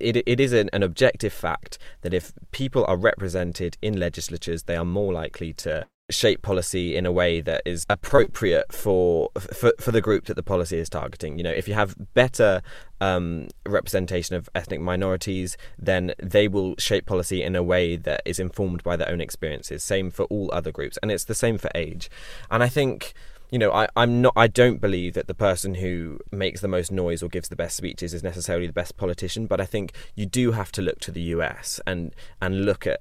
it, 0.00 0.16
it 0.26 0.40
is 0.40 0.52
an, 0.52 0.70
an 0.72 0.82
objective 0.82 1.32
fact 1.32 1.78
that 2.02 2.14
if 2.14 2.32
people 2.50 2.84
are 2.86 2.96
represented 2.96 3.76
in 3.82 3.98
legislatures, 3.98 4.64
they 4.64 4.76
are 4.76 4.84
more 4.84 5.12
likely 5.12 5.52
to 5.54 5.86
shape 6.12 6.42
policy 6.42 6.96
in 6.96 7.06
a 7.06 7.12
way 7.12 7.40
that 7.40 7.62
is 7.64 7.86
appropriate 7.88 8.72
for 8.72 9.30
for, 9.38 9.72
for 9.78 9.90
the 9.90 10.00
group 10.00 10.26
that 10.26 10.34
the 10.34 10.42
policy 10.42 10.78
is 10.78 10.88
targeting. 10.88 11.38
You 11.38 11.44
know, 11.44 11.50
if 11.50 11.66
you 11.66 11.74
have 11.74 11.96
better 12.14 12.62
um, 13.00 13.48
representation 13.66 14.36
of 14.36 14.48
ethnic 14.54 14.80
minorities, 14.80 15.56
then 15.78 16.14
they 16.22 16.48
will 16.48 16.74
shape 16.78 17.06
policy 17.06 17.42
in 17.42 17.56
a 17.56 17.62
way 17.62 17.96
that 17.96 18.22
is 18.24 18.38
informed 18.38 18.82
by 18.82 18.96
their 18.96 19.08
own 19.08 19.20
experiences. 19.20 19.82
Same 19.82 20.10
for 20.10 20.24
all 20.24 20.50
other 20.52 20.70
groups, 20.70 20.98
and 21.02 21.10
it's 21.10 21.24
the 21.24 21.34
same 21.34 21.58
for 21.58 21.70
age. 21.74 22.10
And 22.50 22.62
I 22.62 22.68
think 22.68 23.14
you 23.52 23.58
know, 23.58 23.70
I, 23.70 23.86
I'm 23.94 24.22
not. 24.22 24.32
I 24.34 24.46
don't 24.46 24.80
believe 24.80 25.12
that 25.12 25.26
the 25.26 25.34
person 25.34 25.74
who 25.74 26.18
makes 26.32 26.62
the 26.62 26.68
most 26.68 26.90
noise 26.90 27.22
or 27.22 27.28
gives 27.28 27.50
the 27.50 27.54
best 27.54 27.76
speeches 27.76 28.14
is 28.14 28.22
necessarily 28.22 28.66
the 28.66 28.72
best 28.72 28.96
politician. 28.96 29.46
But 29.46 29.60
I 29.60 29.66
think 29.66 29.92
you 30.14 30.24
do 30.24 30.52
have 30.52 30.72
to 30.72 30.80
look 30.80 31.00
to 31.00 31.12
the 31.12 31.20
U.S. 31.36 31.78
and 31.86 32.14
and 32.40 32.64
look 32.64 32.86
at 32.86 33.00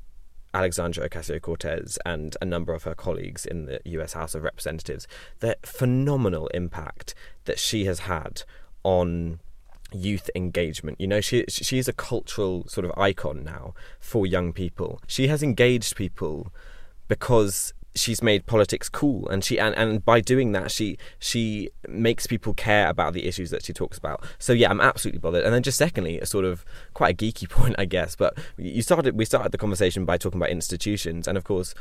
Alexandria 0.53 1.07
Ocasio 1.09 1.41
Cortez 1.41 1.97
and 2.05 2.35
a 2.41 2.45
number 2.45 2.73
of 2.73 2.83
her 2.83 2.95
colleagues 2.95 3.45
in 3.45 3.65
the 3.65 3.79
US 3.85 4.13
House 4.13 4.35
of 4.35 4.43
Representatives, 4.43 5.07
the 5.39 5.57
phenomenal 5.63 6.47
impact 6.47 7.13
that 7.45 7.59
she 7.59 7.85
has 7.85 7.99
had 7.99 8.43
on 8.83 9.39
youth 9.93 10.29
engagement. 10.35 10.99
You 10.99 11.07
know, 11.07 11.21
she 11.21 11.45
she 11.49 11.77
is 11.77 11.87
a 11.87 11.93
cultural 11.93 12.67
sort 12.67 12.85
of 12.85 12.97
icon 12.97 13.43
now 13.43 13.73
for 13.99 14.25
young 14.25 14.53
people. 14.53 15.01
She 15.07 15.27
has 15.27 15.43
engaged 15.43 15.95
people 15.95 16.51
because 17.07 17.73
she's 17.95 18.21
made 18.23 18.45
politics 18.45 18.87
cool 18.87 19.27
and 19.29 19.43
she 19.43 19.59
and, 19.59 19.75
and 19.75 20.05
by 20.05 20.21
doing 20.21 20.53
that 20.53 20.71
she 20.71 20.97
she 21.19 21.69
makes 21.87 22.25
people 22.25 22.53
care 22.53 22.87
about 22.87 23.13
the 23.13 23.25
issues 23.25 23.49
that 23.49 23.63
she 23.65 23.73
talks 23.73 23.97
about. 23.97 24.23
So 24.39 24.53
yeah 24.53 24.69
i'm 24.69 24.81
absolutely 24.81 25.19
bothered. 25.19 25.43
And 25.43 25.53
then 25.53 25.63
just 25.63 25.77
secondly 25.77 26.19
a 26.19 26.25
sort 26.25 26.45
of 26.45 26.63
quite 26.93 27.13
a 27.13 27.17
geeky 27.17 27.49
point 27.49 27.75
i 27.77 27.85
guess 27.85 28.15
but 28.15 28.37
you 28.57 28.81
started 28.81 29.17
we 29.17 29.25
started 29.25 29.51
the 29.51 29.57
conversation 29.57 30.05
by 30.05 30.17
talking 30.17 30.39
about 30.39 30.49
institutions 30.49 31.27
and 31.27 31.37
of 31.37 31.43
course 31.43 31.73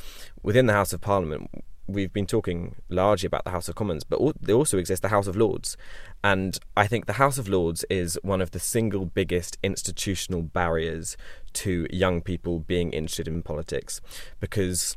within 0.43 0.67
the 0.67 0.73
house 0.73 0.93
of 0.93 1.01
parliament 1.01 1.51
we've 1.87 2.13
been 2.13 2.27
talking 2.27 2.77
largely 2.89 3.27
about 3.27 3.45
the 3.45 3.51
house 3.51 3.69
of 3.69 3.75
commons 3.75 4.05
but 4.05 4.21
there 4.41 4.55
also 4.55 4.79
exists 4.79 5.03
the 5.03 5.09
house 5.09 5.27
of 5.27 5.37
lords. 5.37 5.77
And 6.23 6.59
i 6.77 6.87
think 6.87 7.07
the 7.07 7.15
house 7.15 7.39
of 7.39 7.49
lords 7.49 7.85
is 7.89 8.19
one 8.23 8.41
of 8.41 8.51
the 8.51 8.59
single 8.59 9.07
biggest 9.07 9.59
institutional 9.63 10.43
barriers 10.43 11.17
to 11.53 11.87
young 11.91 12.21
people 12.21 12.61
being 12.61 12.93
interested 12.93 13.29
in 13.29 13.43
politics 13.43 14.01
because 14.39 14.97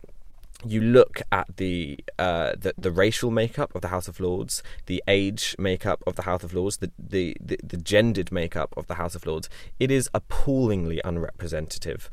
you 0.65 0.81
look 0.81 1.21
at 1.31 1.57
the, 1.57 1.99
uh, 2.17 2.53
the 2.57 2.73
the 2.77 2.91
racial 2.91 3.31
makeup 3.31 3.73
of 3.75 3.81
the 3.81 3.89
House 3.89 4.07
of 4.07 4.19
Lords, 4.19 4.63
the 4.85 5.03
age 5.07 5.55
makeup 5.57 6.03
of 6.07 6.15
the 6.15 6.23
House 6.23 6.43
of 6.43 6.53
Lords, 6.53 6.77
the, 6.77 6.91
the, 6.97 7.35
the, 7.39 7.57
the 7.63 7.77
gendered 7.77 8.31
makeup 8.31 8.73
of 8.77 8.87
the 8.87 8.95
House 8.95 9.15
of 9.15 9.25
Lords, 9.25 9.49
it 9.79 9.91
is 9.91 10.09
appallingly 10.13 11.01
unrepresentative. 11.03 12.09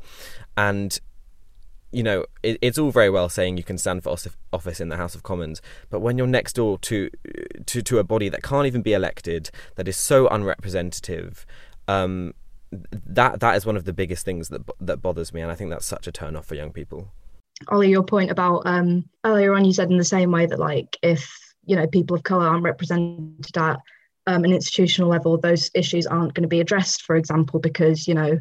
And 0.57 0.99
you 1.91 2.03
know, 2.03 2.25
it, 2.41 2.57
it's 2.61 2.77
all 2.77 2.91
very 2.91 3.09
well 3.09 3.29
saying 3.29 3.57
you 3.57 3.63
can 3.63 3.77
stand 3.77 4.03
for 4.03 4.15
office 4.53 4.79
in 4.79 4.89
the 4.89 4.97
House 4.97 5.13
of 5.13 5.23
Commons, 5.23 5.61
but 5.89 5.99
when 5.99 6.17
you're 6.17 6.27
next 6.27 6.53
door 6.53 6.77
to 6.79 7.09
to 7.65 7.81
to 7.81 7.99
a 7.99 8.03
body 8.03 8.29
that 8.29 8.43
can't 8.43 8.65
even 8.65 8.81
be 8.81 8.93
elected, 8.93 9.51
that 9.75 9.87
is 9.87 9.97
so 9.97 10.27
unrepresentative, 10.29 11.45
um, 11.87 12.33
that 12.71 13.39
that 13.41 13.55
is 13.57 13.65
one 13.65 13.75
of 13.75 13.85
the 13.85 13.93
biggest 13.93 14.23
things 14.23 14.49
that 14.49 14.61
that 14.79 15.01
bothers 15.01 15.33
me, 15.33 15.41
and 15.41 15.51
I 15.51 15.55
think 15.55 15.69
that's 15.69 15.85
such 15.85 16.07
a 16.07 16.11
turn 16.11 16.35
off 16.35 16.45
for 16.45 16.55
young 16.55 16.71
people. 16.71 17.11
Ollie, 17.67 17.89
your 17.89 18.03
point 18.03 18.31
about 18.31 18.63
um, 18.65 19.07
earlier 19.23 19.53
on, 19.53 19.65
you 19.65 19.73
said 19.73 19.91
in 19.91 19.97
the 19.97 20.03
same 20.03 20.31
way 20.31 20.45
that 20.45 20.59
like 20.59 20.97
if 21.01 21.31
you 21.65 21.75
know 21.75 21.87
people 21.87 22.15
of 22.15 22.23
color 22.23 22.47
aren't 22.47 22.63
represented 22.63 23.57
at 23.57 23.79
um, 24.27 24.43
an 24.43 24.53
institutional 24.53 25.09
level, 25.09 25.37
those 25.37 25.71
issues 25.73 26.07
aren't 26.07 26.33
going 26.33 26.43
to 26.43 26.47
be 26.47 26.59
addressed, 26.59 27.03
for 27.03 27.15
example, 27.15 27.59
because 27.59 28.07
you 28.07 28.13
know 28.13 28.37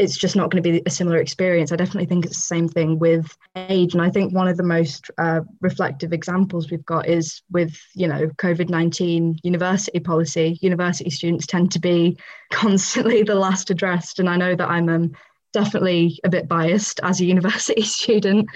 it's 0.00 0.16
just 0.16 0.34
not 0.34 0.50
going 0.50 0.62
to 0.62 0.72
be 0.72 0.82
a 0.86 0.90
similar 0.90 1.18
experience. 1.18 1.70
I 1.70 1.76
definitely 1.76 2.06
think 2.06 2.26
it's 2.26 2.36
the 2.36 2.42
same 2.42 2.68
thing 2.68 2.98
with 2.98 3.36
age, 3.54 3.94
and 3.94 4.02
I 4.02 4.10
think 4.10 4.32
one 4.32 4.48
of 4.48 4.56
the 4.56 4.64
most 4.64 5.10
uh, 5.18 5.42
reflective 5.60 6.12
examples 6.12 6.70
we've 6.70 6.84
got 6.84 7.08
is 7.08 7.42
with 7.50 7.78
you 7.94 8.08
know 8.08 8.28
COVID 8.38 8.68
nineteen 8.68 9.38
university 9.42 10.00
policy. 10.00 10.58
University 10.60 11.10
students 11.10 11.46
tend 11.46 11.72
to 11.72 11.78
be 11.78 12.18
constantly 12.50 13.22
the 13.22 13.34
last 13.34 13.70
addressed, 13.70 14.18
and 14.18 14.28
I 14.28 14.36
know 14.36 14.54
that 14.54 14.68
I'm 14.68 14.88
um, 14.88 15.12
definitely 15.54 16.18
a 16.24 16.28
bit 16.28 16.48
biased 16.48 17.00
as 17.02 17.20
a 17.20 17.24
university 17.24 17.82
student. 17.98 18.50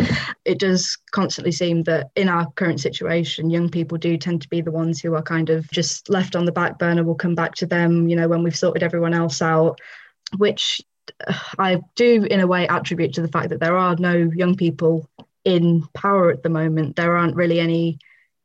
It 0.44 0.58
does 0.58 0.98
constantly 1.12 1.52
seem 1.52 1.84
that 1.84 2.10
in 2.16 2.28
our 2.28 2.50
current 2.50 2.80
situation, 2.80 3.48
young 3.48 3.70
people 3.70 3.96
do 3.96 4.18
tend 4.18 4.42
to 4.42 4.48
be 4.48 4.60
the 4.60 4.72
ones 4.72 5.00
who 5.00 5.14
are 5.14 5.22
kind 5.22 5.48
of 5.48 5.70
just 5.70 6.10
left 6.10 6.36
on 6.36 6.44
the 6.44 6.52
back 6.52 6.78
burner. 6.78 7.04
We'll 7.04 7.14
come 7.14 7.36
back 7.36 7.54
to 7.56 7.66
them, 7.66 8.08
you 8.08 8.16
know, 8.16 8.28
when 8.28 8.42
we've 8.42 8.56
sorted 8.56 8.82
everyone 8.82 9.14
else 9.14 9.40
out, 9.40 9.80
which 10.36 10.82
uh, 11.26 11.38
I 11.58 11.80
do 11.94 12.26
in 12.30 12.40
a 12.40 12.46
way 12.46 12.66
attribute 12.66 13.14
to 13.14 13.22
the 13.22 13.28
fact 13.28 13.48
that 13.50 13.60
there 13.60 13.76
are 13.76 13.96
no 13.96 14.14
young 14.14 14.56
people 14.56 15.08
in 15.44 15.88
power 15.94 16.30
at 16.32 16.42
the 16.42 16.50
moment. 16.50 16.96
There 16.96 17.16
aren't 17.16 17.36
really 17.36 17.60
any 17.60 17.98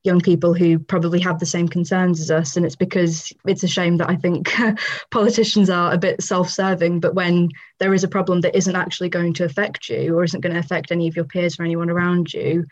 young 0.03 0.19
people 0.19 0.53
who 0.53 0.77
probably 0.77 1.19
have 1.21 1.39
the 1.39 1.45
same 1.45 1.67
concerns 1.67 2.19
as 2.19 2.29
us. 2.29 2.57
And 2.57 2.65
it's 2.65 2.75
because 2.75 3.31
it's 3.47 3.63
a 3.63 3.67
shame 3.67 3.97
that 3.97 4.09
I 4.09 4.15
think 4.15 4.53
politicians 5.11 5.69
are 5.69 5.93
a 5.93 5.97
bit 5.97 6.21
self 6.21 6.49
serving. 6.49 6.99
But 6.99 7.15
when 7.15 7.49
there 7.79 7.93
is 7.93 8.03
a 8.03 8.09
problem 8.09 8.41
that 8.41 8.55
isn't 8.55 8.75
actually 8.75 9.09
going 9.09 9.33
to 9.35 9.45
affect 9.45 9.89
you 9.89 10.15
or 10.15 10.23
isn't 10.23 10.41
going 10.41 10.53
to 10.53 10.59
affect 10.59 10.91
any 10.91 11.07
of 11.07 11.15
your 11.15 11.25
peers 11.25 11.59
or 11.59 11.63
anyone 11.63 11.89
around 11.89 12.33
you, 12.33 12.65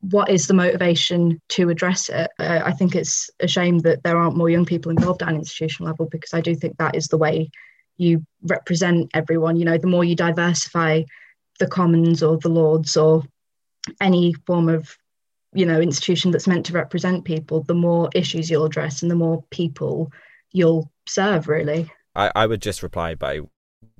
what 0.00 0.28
is 0.28 0.48
the 0.48 0.54
motivation 0.54 1.40
to 1.50 1.68
address 1.68 2.08
it? 2.08 2.28
Uh, 2.38 2.60
I 2.64 2.72
think 2.72 2.96
it's 2.96 3.30
a 3.38 3.46
shame 3.46 3.78
that 3.80 4.02
there 4.02 4.16
aren't 4.16 4.36
more 4.36 4.50
young 4.50 4.66
people 4.66 4.90
involved 4.90 5.22
at 5.22 5.28
an 5.28 5.36
institutional 5.36 5.90
level 5.90 6.06
because 6.06 6.34
I 6.34 6.40
do 6.40 6.56
think 6.56 6.76
that 6.78 6.96
is 6.96 7.06
the 7.06 7.18
way 7.18 7.50
you 7.96 8.26
represent 8.42 9.10
everyone. 9.14 9.56
You 9.56 9.64
know, 9.64 9.78
the 9.78 9.86
more 9.86 10.02
you 10.02 10.16
diversify 10.16 11.02
the 11.60 11.68
Commons 11.68 12.24
or 12.24 12.38
the 12.38 12.48
Lords 12.48 12.96
or 12.96 13.22
any 14.00 14.34
form 14.46 14.68
of 14.68 14.96
you 15.52 15.66
know 15.66 15.80
institution 15.80 16.30
that's 16.30 16.46
meant 16.46 16.66
to 16.66 16.72
represent 16.72 17.24
people, 17.24 17.62
the 17.62 17.74
more 17.74 18.08
issues 18.14 18.50
you'll 18.50 18.64
address 18.64 19.02
and 19.02 19.10
the 19.10 19.16
more 19.16 19.44
people 19.50 20.10
you'll 20.52 20.90
serve. 21.06 21.48
Really, 21.48 21.90
I, 22.14 22.30
I 22.34 22.46
would 22.46 22.62
just 22.62 22.82
reply 22.82 23.14
by 23.14 23.40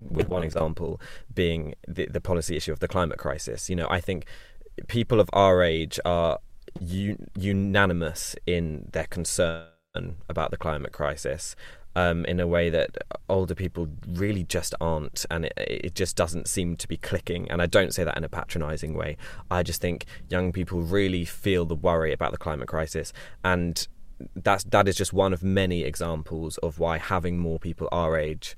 with 0.00 0.28
one 0.28 0.42
example 0.42 1.00
being 1.32 1.74
the, 1.86 2.06
the 2.06 2.20
policy 2.20 2.56
issue 2.56 2.72
of 2.72 2.80
the 2.80 2.88
climate 2.88 3.18
crisis. 3.18 3.70
You 3.70 3.76
know, 3.76 3.86
I 3.90 4.00
think 4.00 4.26
people 4.88 5.20
of 5.20 5.28
our 5.32 5.62
age 5.62 5.98
are 6.04 6.38
un- 6.80 7.28
unanimous 7.36 8.36
in 8.46 8.88
their 8.92 9.06
concern 9.06 9.66
about 10.28 10.50
the 10.50 10.56
climate 10.56 10.92
crisis. 10.92 11.54
Um, 11.94 12.24
in 12.24 12.40
a 12.40 12.46
way 12.46 12.70
that 12.70 12.96
older 13.28 13.54
people 13.54 13.86
really 14.08 14.44
just 14.44 14.74
aren't, 14.80 15.26
and 15.30 15.44
it, 15.44 15.52
it 15.58 15.94
just 15.94 16.16
doesn't 16.16 16.48
seem 16.48 16.74
to 16.76 16.88
be 16.88 16.96
clicking. 16.96 17.50
And 17.50 17.60
I 17.60 17.66
don't 17.66 17.92
say 17.92 18.02
that 18.02 18.16
in 18.16 18.24
a 18.24 18.30
patronising 18.30 18.94
way. 18.94 19.18
I 19.50 19.62
just 19.62 19.82
think 19.82 20.06
young 20.30 20.52
people 20.52 20.80
really 20.80 21.26
feel 21.26 21.66
the 21.66 21.74
worry 21.74 22.14
about 22.14 22.32
the 22.32 22.38
climate 22.38 22.68
crisis, 22.68 23.12
and 23.44 23.86
that's 24.34 24.64
that 24.64 24.88
is 24.88 24.96
just 24.96 25.12
one 25.12 25.32
of 25.32 25.42
many 25.42 25.82
examples 25.82 26.56
of 26.58 26.78
why 26.78 26.98
having 26.98 27.38
more 27.38 27.58
people 27.58 27.88
our 27.92 28.16
age 28.16 28.56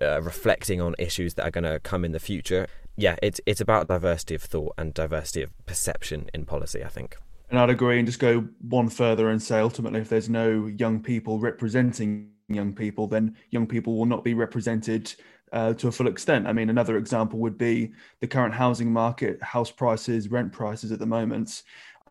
uh, 0.00 0.20
reflecting 0.22 0.80
on 0.80 0.94
issues 0.98 1.34
that 1.34 1.44
are 1.44 1.50
going 1.50 1.64
to 1.64 1.80
come 1.80 2.04
in 2.04 2.12
the 2.12 2.20
future. 2.20 2.66
Yeah, 2.96 3.16
it's 3.22 3.40
it's 3.46 3.60
about 3.60 3.88
diversity 3.88 4.34
of 4.34 4.42
thought 4.42 4.74
and 4.78 4.94
diversity 4.94 5.42
of 5.42 5.50
perception 5.66 6.30
in 6.32 6.44
policy. 6.44 6.84
I 6.84 6.88
think. 6.88 7.16
And 7.50 7.58
I'd 7.58 7.70
agree, 7.70 7.98
and 7.98 8.06
just 8.06 8.18
go 8.18 8.48
one 8.60 8.88
further 8.88 9.28
and 9.28 9.40
say 9.42 9.60
ultimately, 9.60 10.00
if 10.00 10.08
there's 10.08 10.28
no 10.28 10.66
young 10.66 11.00
people 11.00 11.38
representing 11.38 12.30
young 12.48 12.74
people, 12.74 13.06
then 13.06 13.36
young 13.50 13.66
people 13.66 13.96
will 13.96 14.06
not 14.06 14.24
be 14.24 14.34
represented 14.34 15.12
uh, 15.52 15.74
to 15.74 15.88
a 15.88 15.92
full 15.92 16.08
extent. 16.08 16.46
I 16.46 16.52
mean, 16.52 16.70
another 16.70 16.96
example 16.96 17.38
would 17.40 17.58
be 17.58 17.92
the 18.20 18.26
current 18.26 18.54
housing 18.54 18.92
market, 18.92 19.42
house 19.42 19.70
prices, 19.70 20.30
rent 20.30 20.52
prices 20.52 20.92
at 20.92 20.98
the 20.98 21.06
moment. 21.06 21.62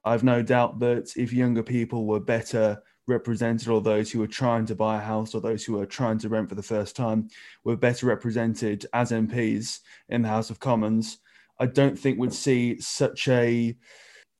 I've 0.03 0.23
no 0.23 0.41
doubt 0.41 0.79
that 0.79 1.13
if 1.15 1.33
younger 1.33 1.63
people 1.63 2.05
were 2.05 2.19
better 2.19 2.81
represented, 3.07 3.67
or 3.67 3.81
those 3.81 4.11
who 4.11 4.21
are 4.23 4.27
trying 4.27 4.65
to 4.67 4.75
buy 4.75 4.97
a 4.97 5.01
house, 5.01 5.35
or 5.35 5.41
those 5.41 5.63
who 5.63 5.79
are 5.79 5.85
trying 5.85 6.17
to 6.19 6.29
rent 6.29 6.49
for 6.49 6.55
the 6.55 6.63
first 6.63 6.95
time, 6.95 7.29
were 7.63 7.75
better 7.75 8.05
represented 8.07 8.85
as 8.93 9.11
MPs 9.11 9.79
in 10.09 10.21
the 10.21 10.27
House 10.27 10.49
of 10.49 10.59
Commons, 10.59 11.19
I 11.59 11.67
don't 11.67 11.97
think 11.97 12.19
we'd 12.19 12.33
see 12.33 12.79
such 12.81 13.27
a 13.27 13.77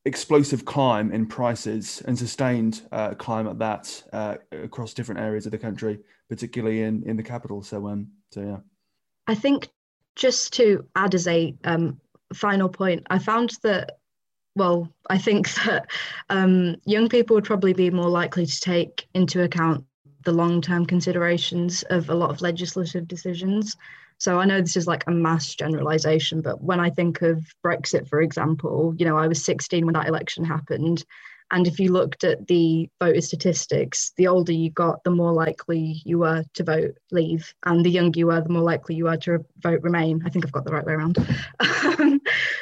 explosive 0.06 0.66
climb 0.66 1.12
in 1.12 1.26
prices 1.26 2.02
and 2.06 2.18
sustained 2.18 2.82
uh, 2.92 3.16
climb 3.16 3.48
at 3.48 3.60
that 3.60 4.04
uh, 4.14 4.36
across 4.52 4.94
different 4.94 5.20
areas 5.20 5.46
of 5.46 5.52
the 5.52 5.58
country, 5.58 6.00
particularly 6.30 6.82
in 6.82 7.04
in 7.04 7.18
the 7.18 7.24
capital. 7.24 7.62
So 7.62 7.88
um, 7.88 8.08
so 8.32 8.42
yeah. 8.42 8.58
I 9.28 9.36
think 9.36 9.70
just 10.16 10.54
to 10.54 10.86
add 10.96 11.16
as 11.16 11.28
a 11.28 11.56
um, 11.64 12.00
final 12.34 12.70
point, 12.70 13.06
I 13.10 13.20
found 13.20 13.52
that 13.64 13.98
well, 14.56 14.90
I 15.10 15.18
think 15.18 15.54
that 15.66 15.88
um, 16.30 16.76
young 16.86 17.10
people 17.10 17.36
would 17.36 17.44
probably 17.44 17.74
be 17.74 17.90
more 17.90 18.10
likely 18.10 18.46
to 18.46 18.62
take 18.62 19.08
into 19.14 19.44
account 19.44 19.84
the 20.24 20.34
long 20.34 20.62
term 20.62 20.86
considerations 20.86 21.84
of 21.84 22.10
a 22.10 22.16
lot 22.16 22.30
of 22.30 22.42
legislative 22.42 23.08
decisions. 23.08 23.76
So 24.18 24.40
I 24.40 24.46
know 24.46 24.62
this 24.62 24.78
is 24.78 24.88
like 24.88 25.04
a 25.08 25.12
mass 25.12 25.56
generalization, 25.56 26.42
but 26.42 26.62
when 26.62 26.80
I 26.80 26.90
think 26.90 27.22
of 27.22 27.44
Brexit, 27.64 28.08
for 28.08 28.22
example, 28.22 28.94
you 28.98 29.06
know, 29.06 29.18
I 29.18 29.28
was 29.28 29.44
16 29.44 29.86
when 29.86 29.94
that 29.94 30.08
election 30.08 30.44
happened. 30.46 31.04
And 31.52 31.68
if 31.68 31.80
you 31.80 31.92
looked 31.92 32.24
at 32.24 32.48
the 32.48 32.90
voter 33.00 33.22
statistics, 33.22 34.14
the 34.18 34.28
older 34.28 34.52
you 34.52 34.72
got, 34.72 35.04
the 35.04 35.12
more 35.12 35.32
likely 35.32 36.02
you 36.04 36.20
were 36.20 36.44
to 36.56 36.64
vote 36.64 36.98
leave. 37.12 37.54
And 37.66 37.86
the 37.86 37.92
younger 37.92 38.18
you 38.18 38.28
were, 38.28 38.42
the 38.42 38.50
more 38.50 38.64
likely 38.64 38.96
you 38.96 39.06
were 39.06 39.18
to 39.18 39.46
vote 39.60 39.84
remain. 39.84 40.24
I 40.26 40.30
think 40.30 40.46
I've 40.46 40.52
got 40.52 40.66
the 40.66 40.72
right 40.72 40.86
way 40.86 40.94
around. 40.94 41.18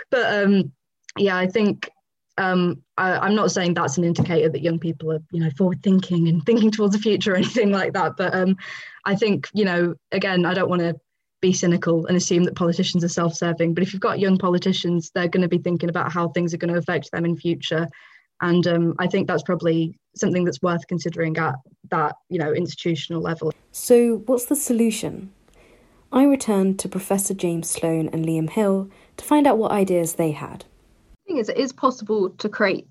but 0.09 0.43
um, 0.43 0.73
yeah, 1.17 1.37
I 1.37 1.47
think 1.47 1.89
um, 2.37 2.81
I, 2.97 3.25
am 3.25 3.35
not 3.35 3.51
saying 3.51 3.73
that's 3.73 3.97
an 3.97 4.03
indicator 4.03 4.49
that 4.49 4.61
young 4.61 4.79
people 4.79 5.11
are, 5.13 5.23
you 5.31 5.39
know, 5.39 5.51
forward 5.51 5.81
thinking 5.83 6.27
and 6.27 6.45
thinking 6.45 6.71
towards 6.71 6.93
the 6.95 7.01
future 7.01 7.33
or 7.33 7.37
anything 7.37 7.71
like 7.71 7.93
that. 7.93 8.17
But 8.17 8.33
um, 8.35 8.57
I 9.05 9.15
think, 9.15 9.49
you 9.53 9.65
know, 9.65 9.95
again, 10.11 10.45
I 10.45 10.53
don't 10.53 10.69
want 10.69 10.81
to 10.81 10.95
be 11.43 11.53
cynical 11.53 12.05
and 12.07 12.15
assume 12.15 12.45
that 12.45 12.55
politicians 12.55 13.03
are 13.03 13.09
self-serving. 13.09 13.73
But 13.73 13.83
if 13.83 13.91
you've 13.91 14.01
got 14.01 14.17
young 14.17 14.37
politicians, 14.37 15.11
they're 15.13 15.27
going 15.27 15.41
to 15.41 15.49
be 15.49 15.57
thinking 15.57 15.89
about 15.89 16.11
how 16.11 16.29
things 16.29 16.53
are 16.53 16.57
going 16.57 16.73
to 16.73 16.79
affect 16.79 17.11
them 17.11 17.25
in 17.25 17.35
future. 17.35 17.87
And 18.41 18.65
um, 18.65 18.95
I 18.97 19.07
think 19.07 19.27
that's 19.27 19.43
probably 19.43 19.99
something 20.15 20.45
that's 20.45 20.61
worth 20.61 20.87
considering 20.87 21.37
at 21.37 21.55
that, 21.91 22.15
you 22.29 22.39
know, 22.39 22.53
institutional 22.53 23.21
level. 23.21 23.53
So, 23.73 24.23
what's 24.25 24.45
the 24.45 24.55
solution? 24.55 25.33
I 26.13 26.23
returned 26.23 26.79
to 26.79 26.87
Professor 26.87 27.33
James 27.33 27.69
Sloam 27.69 28.09
and 28.13 28.25
Liam 28.25 28.49
Hill 28.49 28.89
to 29.17 29.25
find 29.25 29.45
out 29.45 29.57
what 29.57 29.71
ideas 29.71 30.13
they 30.13 30.31
had 30.31 30.59
The 30.59 31.33
thing 31.33 31.37
is, 31.39 31.49
it 31.49 31.57
is 31.57 31.73
possible 31.73 32.29
to 32.29 32.47
create 32.47 32.87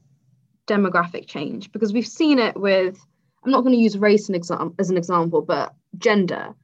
demographic 0.66 1.26
change 1.26 1.72
because 1.72 1.92
we've 1.92 2.06
seen 2.06 2.38
it 2.38 2.54
with, 2.54 2.98
I'm 3.44 3.50
not 3.50 3.62
going 3.62 3.74
to 3.74 3.80
use 3.80 3.96
race 3.96 4.28
an 4.28 4.34
exam- 4.34 4.74
as 4.78 4.90
an 4.90 4.98
example, 4.98 5.40
but 5.40 5.72
gender. 5.96 6.54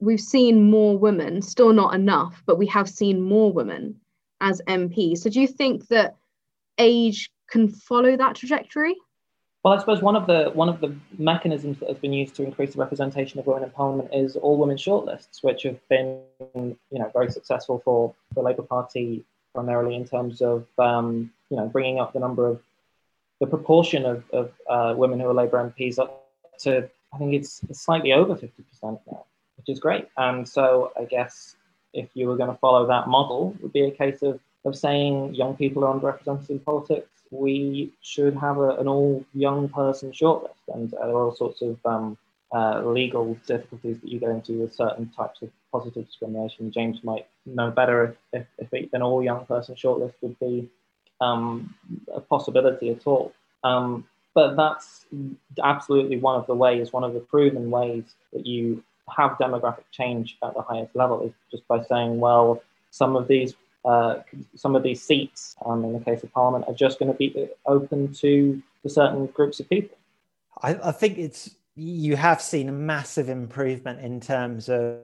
We've 0.00 0.20
seen 0.20 0.70
more 0.70 0.98
women, 0.98 1.42
still 1.42 1.72
not 1.72 1.94
enough, 1.94 2.42
but 2.46 2.58
we 2.58 2.66
have 2.66 2.88
seen 2.88 3.20
more 3.22 3.52
women 3.52 4.00
as 4.40 4.60
MPs. 4.66 5.18
So 5.18 5.30
do 5.30 5.40
you 5.40 5.46
think 5.46 5.88
that 5.88 6.16
age 6.78 7.30
can 7.48 7.68
follow 7.68 8.16
that 8.16 8.36
trajectory? 8.36 8.94
Well, 9.62 9.74
I 9.74 9.78
suppose 9.78 10.00
one 10.00 10.14
of 10.14 10.26
the 10.26 10.50
one 10.54 10.68
of 10.68 10.80
the 10.80 10.94
mechanisms 11.18 11.80
that 11.80 11.88
has 11.88 11.98
been 11.98 12.12
used 12.12 12.36
to 12.36 12.44
increase 12.44 12.74
the 12.74 12.78
representation 12.78 13.40
of 13.40 13.46
women 13.46 13.64
in 13.64 13.70
Parliament 13.70 14.10
is 14.12 14.36
all 14.36 14.56
women 14.58 14.76
shortlists, 14.76 15.42
which 15.42 15.64
have 15.64 15.80
been, 15.88 16.20
you 16.54 16.76
know, 16.92 17.10
very 17.12 17.32
successful 17.32 17.80
for 17.84 18.14
the 18.34 18.42
Labour 18.42 18.62
Party 18.62 19.24
primarily 19.54 19.96
in 19.96 20.06
terms 20.06 20.42
of 20.42 20.66
um, 20.78 21.32
you 21.50 21.56
know 21.56 21.66
bringing 21.66 21.98
up 21.98 22.12
the 22.12 22.20
number 22.20 22.46
of 22.46 22.60
the 23.40 23.46
proportion 23.46 24.04
of, 24.06 24.22
of 24.32 24.52
uh, 24.68 24.94
women 24.96 25.18
who 25.18 25.28
are 25.28 25.34
Labour 25.34 25.58
MPs 25.68 25.98
up 25.98 26.28
to 26.58 26.88
I 27.12 27.18
think 27.18 27.34
it's 27.34 27.62
slightly 27.72 28.12
over 28.12 28.34
50% 28.34 28.50
now, 28.82 29.24
which 29.66 29.74
is 29.74 29.80
great. 29.80 30.08
And 30.16 30.48
so 30.48 30.92
I 30.98 31.04
guess 31.04 31.56
if 31.92 32.08
you 32.14 32.28
were 32.28 32.36
going 32.36 32.50
to 32.50 32.58
follow 32.58 32.86
that 32.86 33.08
model, 33.08 33.56
would 33.60 33.72
be 33.72 33.82
a 33.82 33.90
case 33.90 34.22
of, 34.22 34.38
of 34.64 34.76
saying 34.76 35.34
young 35.34 35.56
people 35.56 35.84
are 35.84 35.98
underrepresented 35.98 36.50
in 36.50 36.58
politics. 36.60 37.08
We 37.30 37.92
should 38.02 38.36
have 38.36 38.58
a, 38.58 38.70
an 38.76 38.86
all 38.86 39.24
young 39.34 39.68
person 39.68 40.12
shortlist. 40.12 40.50
And 40.72 40.92
uh, 40.94 41.06
there 41.06 41.16
are 41.16 41.24
all 41.24 41.34
sorts 41.34 41.62
of 41.62 41.78
um, 41.84 42.16
uh, 42.54 42.82
legal 42.84 43.36
difficulties 43.46 43.98
that 44.00 44.08
you 44.08 44.20
get 44.20 44.30
into 44.30 44.52
with 44.52 44.74
certain 44.74 45.10
types 45.16 45.42
of 45.42 45.50
positive 45.72 46.06
discrimination. 46.06 46.70
James 46.70 47.02
might 47.02 47.26
know 47.44 47.70
better 47.70 48.16
if, 48.32 48.46
if, 48.58 48.68
if 48.72 48.92
an 48.92 49.02
all 49.02 49.22
young 49.22 49.44
person 49.46 49.74
shortlist 49.74 50.14
would 50.20 50.38
be 50.38 50.68
um, 51.20 51.74
a 52.14 52.20
possibility 52.20 52.90
at 52.90 53.06
all. 53.06 53.32
Um, 53.64 54.06
but 54.34 54.54
that's 54.54 55.06
absolutely 55.64 56.18
one 56.18 56.38
of 56.38 56.46
the 56.46 56.54
ways, 56.54 56.92
one 56.92 57.04
of 57.04 57.14
the 57.14 57.20
proven 57.20 57.70
ways 57.70 58.04
that 58.32 58.46
you 58.46 58.84
have 59.14 59.32
demographic 59.32 59.84
change 59.92 60.36
at 60.42 60.54
the 60.54 60.62
highest 60.62 60.94
level 60.96 61.22
is 61.22 61.32
just 61.50 61.66
by 61.68 61.82
saying, 61.84 62.18
well, 62.18 62.62
some 62.90 63.16
of 63.16 63.28
these 63.28 63.54
uh, 63.86 64.20
some 64.56 64.74
of 64.74 64.82
these 64.82 65.00
seats, 65.00 65.54
um, 65.64 65.84
in 65.84 65.92
the 65.92 66.00
case 66.00 66.22
of 66.24 66.32
Parliament, 66.32 66.64
are 66.66 66.74
just 66.74 66.98
going 66.98 67.10
to 67.10 67.16
be 67.16 67.48
open 67.66 68.12
to, 68.14 68.60
certain 68.88 69.26
groups 69.26 69.58
of 69.58 69.68
people. 69.68 69.96
I, 70.62 70.74
I 70.74 70.92
think 70.92 71.18
it's 71.18 71.56
you 71.74 72.14
have 72.14 72.40
seen 72.40 72.68
a 72.68 72.72
massive 72.72 73.28
improvement 73.28 74.00
in 74.00 74.20
terms 74.20 74.68
of 74.68 75.00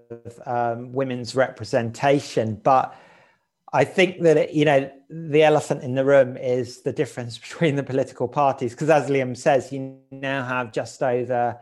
um, 0.47 0.93
women's 0.93 1.35
representation, 1.35 2.55
but 2.63 2.97
I 3.73 3.83
think 3.85 4.21
that 4.23 4.37
it, 4.37 4.53
you 4.53 4.65
know 4.65 4.91
the 5.11 5.43
elephant 5.43 5.83
in 5.83 5.95
the 5.97 6.05
room 6.05 6.37
is 6.37 6.83
the 6.83 6.93
difference 6.93 7.39
between 7.47 7.77
the 7.77 7.83
political 7.83 8.29
parties. 8.29 8.73
Because 8.73 8.91
as 8.91 9.11
Liam 9.11 9.37
says, 9.37 9.73
you 9.73 9.99
now 10.13 10.45
have 10.45 10.73
just 10.73 11.03
over 11.03 11.59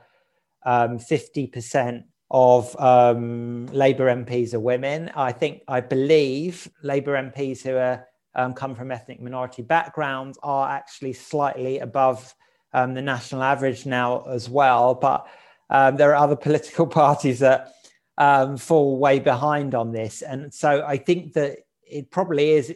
um, 0.66 0.98
fifty 0.98 1.44
um, 1.44 1.50
percent 1.50 2.04
of 2.30 2.78
um, 2.80 3.66
Labour 3.66 4.06
MPs 4.06 4.54
are 4.54 4.60
women. 4.60 5.10
I 5.16 5.32
think 5.32 5.62
I 5.66 5.80
believe 5.80 6.70
Labour 6.82 7.14
MPs 7.14 7.62
who 7.62 7.76
are 7.76 8.06
um, 8.34 8.54
come 8.54 8.74
from 8.74 8.92
ethnic 8.92 9.20
minority 9.20 9.62
backgrounds 9.62 10.38
are 10.42 10.70
actually 10.70 11.12
slightly 11.12 11.80
above 11.80 12.34
um, 12.72 12.94
the 12.94 13.02
national 13.02 13.42
average 13.42 13.84
now 13.84 14.22
as 14.22 14.48
well. 14.48 14.94
But 14.94 15.26
um, 15.70 15.96
there 15.96 16.10
are 16.14 16.22
other 16.22 16.36
political 16.46 16.86
parties 16.86 17.40
that 17.40 17.72
um, 18.16 18.56
fall 18.56 18.98
way 18.98 19.18
behind 19.18 19.74
on 19.74 19.90
this. 19.90 20.22
And 20.22 20.54
so 20.54 20.84
I 20.86 20.98
think 20.98 21.32
that 21.32 21.58
it 21.82 22.10
probably 22.12 22.50
is 22.50 22.72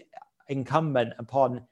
incumbent 0.48 1.12
upon, 1.18 1.62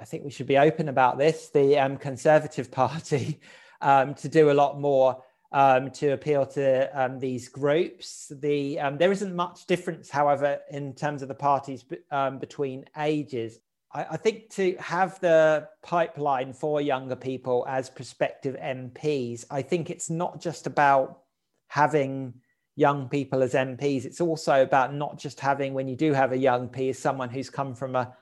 I 0.00 0.04
think 0.04 0.22
we 0.22 0.30
should 0.30 0.46
be 0.46 0.58
open 0.58 0.88
about 0.88 1.18
this, 1.18 1.50
the 1.50 1.78
um, 1.78 1.96
Conservative 1.96 2.70
Party 2.70 3.40
to 3.82 4.28
do 4.30 4.52
a 4.52 4.54
lot 4.54 4.80
more. 4.80 5.24
Um, 5.54 5.90
to 5.90 6.12
appeal 6.12 6.46
to 6.46 6.88
um, 6.98 7.18
these 7.18 7.50
groups. 7.50 8.32
The 8.40 8.80
um, 8.80 8.96
there 8.96 9.12
isn't 9.12 9.36
much 9.36 9.66
difference, 9.66 10.08
however, 10.08 10.60
in 10.70 10.94
terms 10.94 11.20
of 11.20 11.28
the 11.28 11.34
parties 11.34 11.84
um, 12.10 12.38
between 12.38 12.86
ages. 12.96 13.58
I, 13.92 14.06
I 14.12 14.16
think 14.16 14.48
to 14.50 14.74
have 14.78 15.20
the 15.20 15.68
pipeline 15.82 16.52
for 16.52 16.80
younger 16.80 17.16
people 17.16 17.66
as 17.68 17.90
prospective 17.90 18.56
MPs, 18.56 19.44
I 19.50 19.62
think 19.62 19.90
it's 19.90 20.08
not 20.08 20.40
just 20.40 20.66
about 20.66 21.20
having 21.68 22.34
young 22.76 23.08
people 23.08 23.42
as 23.42 23.54
MPs. 23.54 24.04
It's 24.04 24.20
also 24.20 24.62
about 24.62 24.94
not 24.94 25.18
just 25.18 25.40
having, 25.40 25.74
when 25.74 25.88
you 25.88 25.96
do 25.96 26.12
have 26.12 26.32
a 26.32 26.38
young 26.38 26.68
P, 26.68 26.92
someone 26.92 27.28
who's 27.28 27.50
come 27.50 27.74
from 27.74 27.96
a 27.96 28.14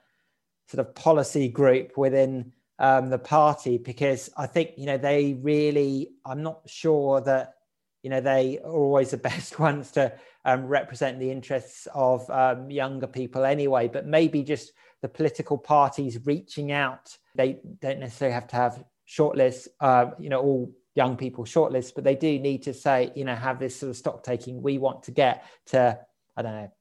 sort 0.68 0.86
of 0.86 0.94
policy 0.94 1.48
group 1.48 1.96
within 1.96 2.52
um, 2.80 3.10
the 3.10 3.18
party, 3.18 3.78
because 3.78 4.30
I 4.36 4.46
think, 4.46 4.72
you 4.76 4.86
know, 4.86 4.96
they 4.96 5.34
really, 5.34 6.08
I'm 6.24 6.42
not 6.42 6.62
sure 6.66 7.20
that, 7.20 7.54
you 8.02 8.08
know, 8.08 8.22
they 8.22 8.58
are 8.64 8.72
always 8.72 9.10
the 9.10 9.16
best 9.30 9.58
ones 9.58 9.92
to 9.92 10.12
um, 10.46 10.66
represent 10.66 11.20
the 11.20 11.30
interests 11.30 11.86
of 11.94 12.28
um, 12.30 12.70
younger 12.70 13.06
people 13.06 13.44
anyway, 13.44 13.86
but 13.86 14.06
maybe 14.06 14.42
just 14.42 14.72
the 15.02 15.08
political 15.08 15.58
parties 15.58 16.18
reaching 16.24 16.72
out. 16.72 17.16
They 17.34 17.60
don't 17.80 18.00
necessarily 18.00 18.34
have 18.34 18.48
to 18.48 18.56
have 18.56 18.84
shortlists, 19.06 19.68
uh, 19.80 20.12
you 20.18 20.30
know, 20.30 20.40
all 20.40 20.72
young 20.94 21.16
people 21.16 21.44
shortlists, 21.44 21.92
but 21.94 22.04
they 22.04 22.16
do 22.16 22.38
need 22.38 22.62
to 22.62 22.72
say, 22.72 23.12
you 23.14 23.24
know, 23.24 23.34
have 23.34 23.58
this 23.58 23.78
sort 23.78 23.90
of 23.90 23.96
stock 23.96 24.22
taking. 24.22 24.62
We 24.62 24.78
want 24.78 25.02
to 25.04 25.10
get 25.10 25.44
to, 25.66 25.98
I 26.36 26.42
don't 26.42 26.54
know, 26.54 26.72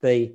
the 0.00 0.34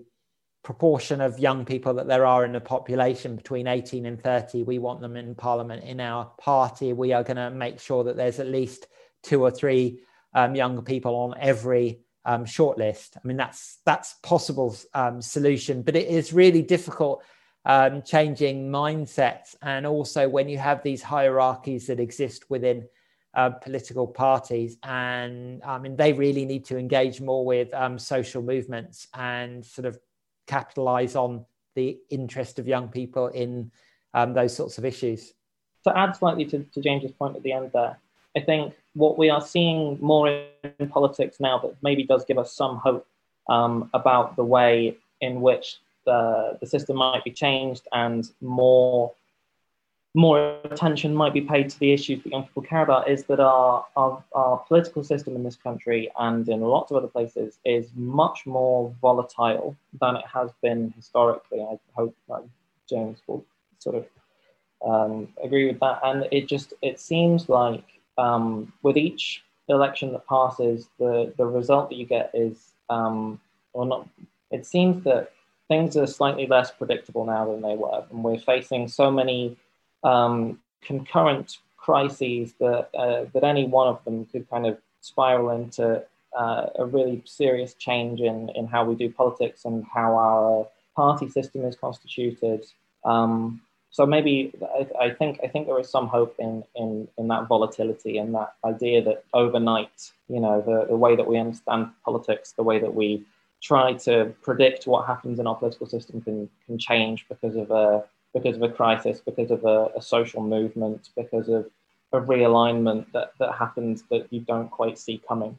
proportion 0.68 1.22
of 1.22 1.40
young 1.40 1.64
people 1.64 1.94
that 1.94 2.08
there 2.08 2.26
are 2.26 2.44
in 2.44 2.52
the 2.52 2.60
population 2.60 3.38
between 3.38 3.68
18 3.68 4.06
and 4.06 4.22
30. 4.22 4.64
We 4.64 4.80
want 4.80 5.00
them 5.00 5.16
in 5.16 5.34
parliament 5.34 5.86
in 5.86 6.02
our 6.02 6.26
party. 6.38 6.92
We 6.92 7.14
are 7.14 7.24
going 7.24 7.38
to 7.38 7.50
make 7.50 7.80
sure 7.80 8.04
that 8.04 8.18
there's 8.18 8.42
at 8.42 8.48
least 8.48 8.88
two 9.24 9.42
or 9.42 9.50
three 9.50 10.02
um, 10.34 10.56
younger 10.56 10.82
people 10.82 11.16
on 11.16 11.36
every 11.40 12.02
um, 12.26 12.44
shortlist. 12.44 13.16
I 13.16 13.26
mean, 13.26 13.38
that's 13.38 13.78
that's 13.86 14.16
possible 14.24 14.76
um, 14.94 15.22
solution, 15.22 15.84
but 15.84 15.96
it 15.96 16.10
is 16.10 16.34
really 16.34 16.64
difficult 16.64 17.24
um, 17.64 18.02
changing 18.02 18.70
mindsets. 18.70 19.56
And 19.62 19.88
also 19.88 20.28
when 20.28 20.50
you 20.50 20.58
have 20.58 20.84
these 20.84 21.02
hierarchies 21.02 21.88
that 21.88 22.02
exist 22.02 22.50
within 22.50 22.90
uh, 23.34 23.52
political 23.52 24.06
parties, 24.06 24.76
and 24.84 25.64
I 25.64 25.80
mean, 25.80 25.96
they 25.96 26.12
really 26.12 26.44
need 26.44 26.66
to 26.66 26.78
engage 26.78 27.22
more 27.22 27.46
with 27.46 27.74
um, 27.74 27.98
social 27.98 28.42
movements 28.42 29.08
and 29.14 29.66
sort 29.66 29.86
of 29.86 29.98
capitalize 30.48 31.16
on 31.16 31.46
the 31.76 31.98
interest 32.10 32.58
of 32.58 32.68
young 32.68 32.88
people 32.88 33.28
in 33.28 33.72
um, 34.14 34.34
those 34.34 34.56
sorts 34.56 34.78
of 34.78 34.86
issues. 34.86 35.34
To 35.84 35.96
add 35.98 36.16
slightly 36.16 36.46
to, 36.46 36.64
to 36.64 36.82
James's 36.82 37.12
point 37.12 37.36
at 37.36 37.44
the 37.44 37.52
end 37.52 37.72
there, 37.74 38.00
I 38.36 38.42
think 38.42 38.74
what 38.94 39.18
we 39.18 39.30
are 39.30 39.42
seeing 39.42 39.98
more 40.02 40.28
in 40.28 40.90
politics 40.90 41.40
now 41.40 41.60
that 41.60 41.76
maybe 41.82 42.04
does 42.04 42.26
give 42.26 42.38
us 42.38 42.54
some 42.54 42.78
hope 42.78 43.06
um, 43.48 43.90
about 43.94 44.36
the 44.36 44.44
way 44.44 44.98
in 45.22 45.42
which 45.42 45.78
the, 46.06 46.58
the 46.60 46.66
system 46.66 46.98
might 46.98 47.24
be 47.24 47.32
changed 47.32 47.88
and 47.92 48.30
more 48.42 49.12
more 50.18 50.58
attention 50.64 51.14
might 51.14 51.32
be 51.32 51.42
paid 51.42 51.70
to 51.70 51.80
the 51.80 51.94
issues 51.94 52.24
that 52.24 52.32
young 52.32 52.42
people 52.42 52.64
care 52.64 52.82
about 52.82 53.08
is 53.08 53.26
that 53.26 53.40
our, 53.40 53.86
our, 53.96 54.24
our 54.34 54.58
political 54.68 55.04
system 55.04 55.36
in 55.36 55.44
this 55.44 55.56
country 55.56 56.10
and 56.18 56.50
in 56.50 56.62
lots 56.62 56.90
of 56.90 56.98
other 56.98 57.08
places 57.08 57.60
is 57.66 57.86
much 57.96 58.48
more 58.48 58.92
volatile 59.00 59.76
than 60.02 60.16
it 60.16 60.26
has 60.26 60.50
been 60.64 60.92
historically. 60.96 61.62
I 61.62 61.78
hope 61.94 62.16
that 62.30 62.44
James 62.90 63.20
will 63.28 63.46
sort 63.78 63.96
of 63.98 64.06
um, 64.84 65.28
agree 65.44 65.68
with 65.68 65.80
that. 65.82 66.00
And 66.04 66.28
it 66.32 66.48
just 66.48 66.74
it 66.82 67.00
seems 67.00 67.48
like 67.48 67.86
um, 68.18 68.74
with 68.82 68.98
each 68.98 69.44
election 69.70 70.14
that 70.14 70.26
passes, 70.26 70.90
the, 70.98 71.32
the 71.38 71.46
result 71.46 71.90
that 71.90 71.96
you 71.96 72.08
get 72.08 72.32
is, 72.34 72.74
um, 72.90 73.40
well, 73.74 73.86
not, 73.86 74.10
it 74.50 74.66
seems 74.66 75.04
that 75.04 75.32
things 75.68 75.96
are 75.96 76.08
slightly 76.08 76.48
less 76.48 76.72
predictable 76.72 77.24
now 77.24 77.46
than 77.52 77.62
they 77.62 77.76
were. 77.76 78.04
And 78.10 78.24
we're 78.24 78.40
facing 78.40 78.88
so 78.88 79.12
many 79.12 79.56
um, 80.08 80.60
concurrent 80.82 81.58
crises 81.76 82.54
that, 82.60 82.90
uh, 82.98 83.26
that 83.34 83.44
any 83.44 83.66
one 83.66 83.88
of 83.88 84.04
them 84.06 84.26
could 84.26 84.50
kind 84.50 84.66
of 84.66 84.78
spiral 85.02 85.50
into 85.50 86.04
uh, 86.38 86.68
a 86.76 86.86
really 86.86 87.22
serious 87.26 87.74
change 87.74 88.20
in, 88.22 88.50
in 88.56 88.68
how 88.68 88.84
we 88.84 88.96
do 88.96 89.10
politics 89.12 89.66
and 89.66 89.86
how 89.94 90.16
our 90.16 90.68
party 90.96 91.30
system 91.30 91.66
is 91.66 91.76
constituted. 91.76 92.66
Um, 93.06 93.62
so 93.90 94.06
maybe 94.06 94.54
I, 94.80 95.06
I, 95.06 95.10
think 95.12 95.40
I 95.44 95.48
think 95.48 95.68
there 95.68 95.80
is 95.80 95.90
some 95.90 96.08
hope 96.08 96.36
in, 96.40 96.64
in 96.76 97.08
in 97.18 97.28
that 97.30 97.48
volatility 97.48 98.18
and 98.18 98.36
that 98.36 98.54
idea 98.66 99.02
that 99.04 99.24
overnight, 99.34 100.12
you 100.28 100.40
know, 100.40 100.62
the, 100.62 100.86
the 100.88 100.98
way 100.98 101.16
that 101.16 101.26
we 101.26 101.38
understand 101.38 101.90
politics, 102.04 102.52
the 102.52 102.64
way 102.64 102.80
that 102.80 102.94
we 102.94 103.24
try 103.62 103.94
to 103.94 104.34
predict 104.44 104.86
what 104.88 105.08
happens 105.08 105.40
in 105.40 105.48
our 105.48 105.56
political 105.56 105.88
system 105.88 106.22
can 106.22 106.50
can 106.66 106.78
change 106.78 107.26
because 107.30 107.56
of 107.56 107.72
a 107.72 108.04
because 108.34 108.56
of 108.56 108.62
a 108.64 108.70
crisis, 108.70 109.20
because 109.20 109.52
of 109.52 109.64
a, 109.66 109.90
a 109.96 110.02
social 110.02 110.42
movement, 110.42 111.10
because 111.16 111.50
of 111.50 111.70
a 112.14 112.20
realignment 112.20 113.12
that, 113.12 113.32
that 113.40 113.54
happens 113.54 114.04
that 114.10 114.28
you 114.32 114.40
don't 114.42 114.70
quite 114.70 114.98
see 114.98 115.22
coming. 115.28 115.58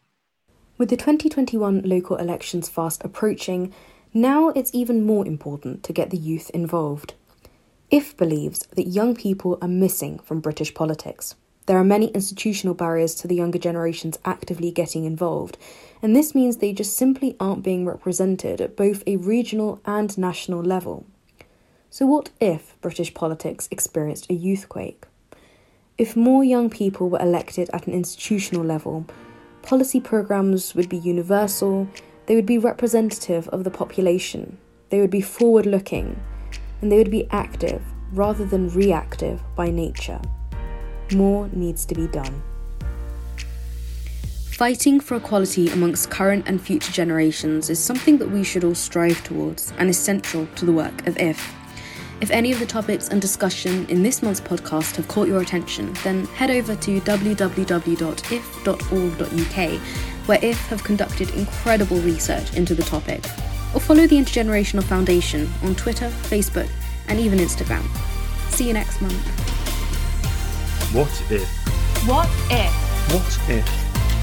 With 0.79 0.91
the 0.91 0.97
2021 0.97 1.83
local 1.83 2.17
elections 2.17 2.69
fast 2.69 3.05
approaching, 3.05 3.75
now 4.15 4.51
it's 4.51 4.75
even 4.75 5.05
more 5.05 5.27
important 5.27 5.83
to 5.85 5.93
get 5.93 6.11
the 6.11 6.17
youth 6.17 6.51
involved. 6.51 7.15
IF 7.91 8.17
believes 8.17 8.61
that 8.77 8.87
young 8.87 9.15
people 9.15 9.59
are 9.61 9.69
missing 9.69 10.19
from 10.21 10.41
British 10.41 10.75
politics. 10.75 11.35
There 11.67 11.79
are 11.79 11.85
many 11.85 12.07
institutional 12.09 12.75
barriers 12.75 13.15
to 13.17 13.29
the 13.29 13.35
younger 13.35 13.59
generations 13.59 14.19
actively 14.25 14.71
getting 14.71 15.05
involved, 15.05 15.59
and 16.01 16.17
this 16.17 16.35
means 16.35 16.57
they 16.57 16.73
just 16.73 16.97
simply 16.97 17.37
aren't 17.39 17.63
being 17.63 17.85
represented 17.85 18.61
at 18.61 18.77
both 18.77 19.03
a 19.07 19.17
regional 19.17 19.81
and 19.85 20.17
national 20.17 20.63
level. 20.63 21.07
So, 21.91 22.05
what 22.05 22.29
if 22.39 22.79
British 22.83 23.15
politics 23.15 23.67
experienced 23.71 24.27
a 24.31 24.35
youthquake? 24.35 25.05
If 25.97 26.17
more 26.17 26.45
young 26.45 26.69
people 26.69 27.09
were 27.09 27.21
elected 27.21 27.71
at 27.73 27.87
an 27.87 27.95
institutional 27.95 28.63
level, 28.63 29.07
policy 29.63 29.99
programmes 29.99 30.75
would 30.75 30.91
be 30.91 30.99
universal, 30.99 31.89
they 32.27 32.37
would 32.37 32.47
be 32.47 32.59
representative 32.59 33.49
of 33.49 33.65
the 33.65 33.71
population, 33.71 34.59
they 34.91 35.01
would 35.01 35.11
be 35.11 35.23
forward 35.23 35.65
looking 35.65 36.21
and 36.83 36.93
they 36.93 36.99
would 36.99 37.11
be 37.11 37.27
active 37.31 37.83
rather 38.13 38.45
than 38.45 38.69
reactive 38.69 39.43
by 39.57 39.71
nature. 39.71 40.21
More 41.15 41.49
needs 41.55 41.87
to 41.87 41.95
be 41.95 42.07
done. 42.07 42.43
Fighting 44.51 45.01
for 45.01 45.17
equality 45.17 45.71
amongst 45.71 46.11
current 46.11 46.49
and 46.49 46.61
future 46.61 46.93
generations 46.93 47.71
is 47.71 47.79
something 47.79 48.19
that 48.19 48.31
we 48.31 48.45
should 48.45 48.65
all 48.65 48.75
strive 48.75 49.23
towards 49.25 49.73
and 49.79 49.89
is 49.89 49.99
central 49.99 50.47
to 50.57 50.67
the 50.67 50.73
work 50.73 51.07
of 51.07 51.17
IF. 51.17 51.55
If 52.21 52.33
any 52.33 52.51
of 52.51 52.59
the 52.59 52.67
topics 52.67 53.09
and 53.09 53.21
discussion 53.21 53.87
in 53.87 54.03
this 54.03 54.23
month's 54.23 54.41
podcast 54.41 54.97
have 54.97 55.07
caught 55.07 55.29
your 55.29 55.41
attention, 55.41 55.93
then 56.03 56.27
head 56.27 56.51
over 56.51 56.75
to 56.75 57.01
www.if.org.uk, 57.01 57.49
where 60.27 60.39
IF 60.43 60.59
have 60.67 60.83
conducted 60.83 61.31
incredible 61.31 61.99
research 61.99 62.55
into 62.55 62.75
the 62.75 62.83
topic 62.83 63.25
or 63.75 63.81
follow 63.81 64.07
the 64.07 64.17
Intergenerational 64.17 64.83
Foundation 64.83 65.49
on 65.63 65.75
Twitter, 65.77 66.09
Facebook, 66.09 66.69
and 67.07 67.21
even 67.21 67.39
Instagram. 67.39 67.85
See 68.51 68.67
you 68.67 68.73
next 68.73 69.01
month. 69.01 69.15
What 70.93 71.09
if? 71.31 71.49
What 72.09 72.29
if? 72.51 72.73
What 73.13 73.39
if? 73.49 73.69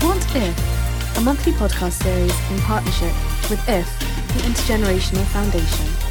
What 0.03 0.35
if? 0.35 1.17
A 1.17 1.21
monthly 1.21 1.53
podcast 1.53 2.03
series 2.03 2.51
in 2.51 2.59
partnership 2.59 3.13
with 3.49 3.59
IF, 3.69 3.87
the 4.33 4.41
Intergenerational 4.41 5.23
Foundation. 5.27 6.04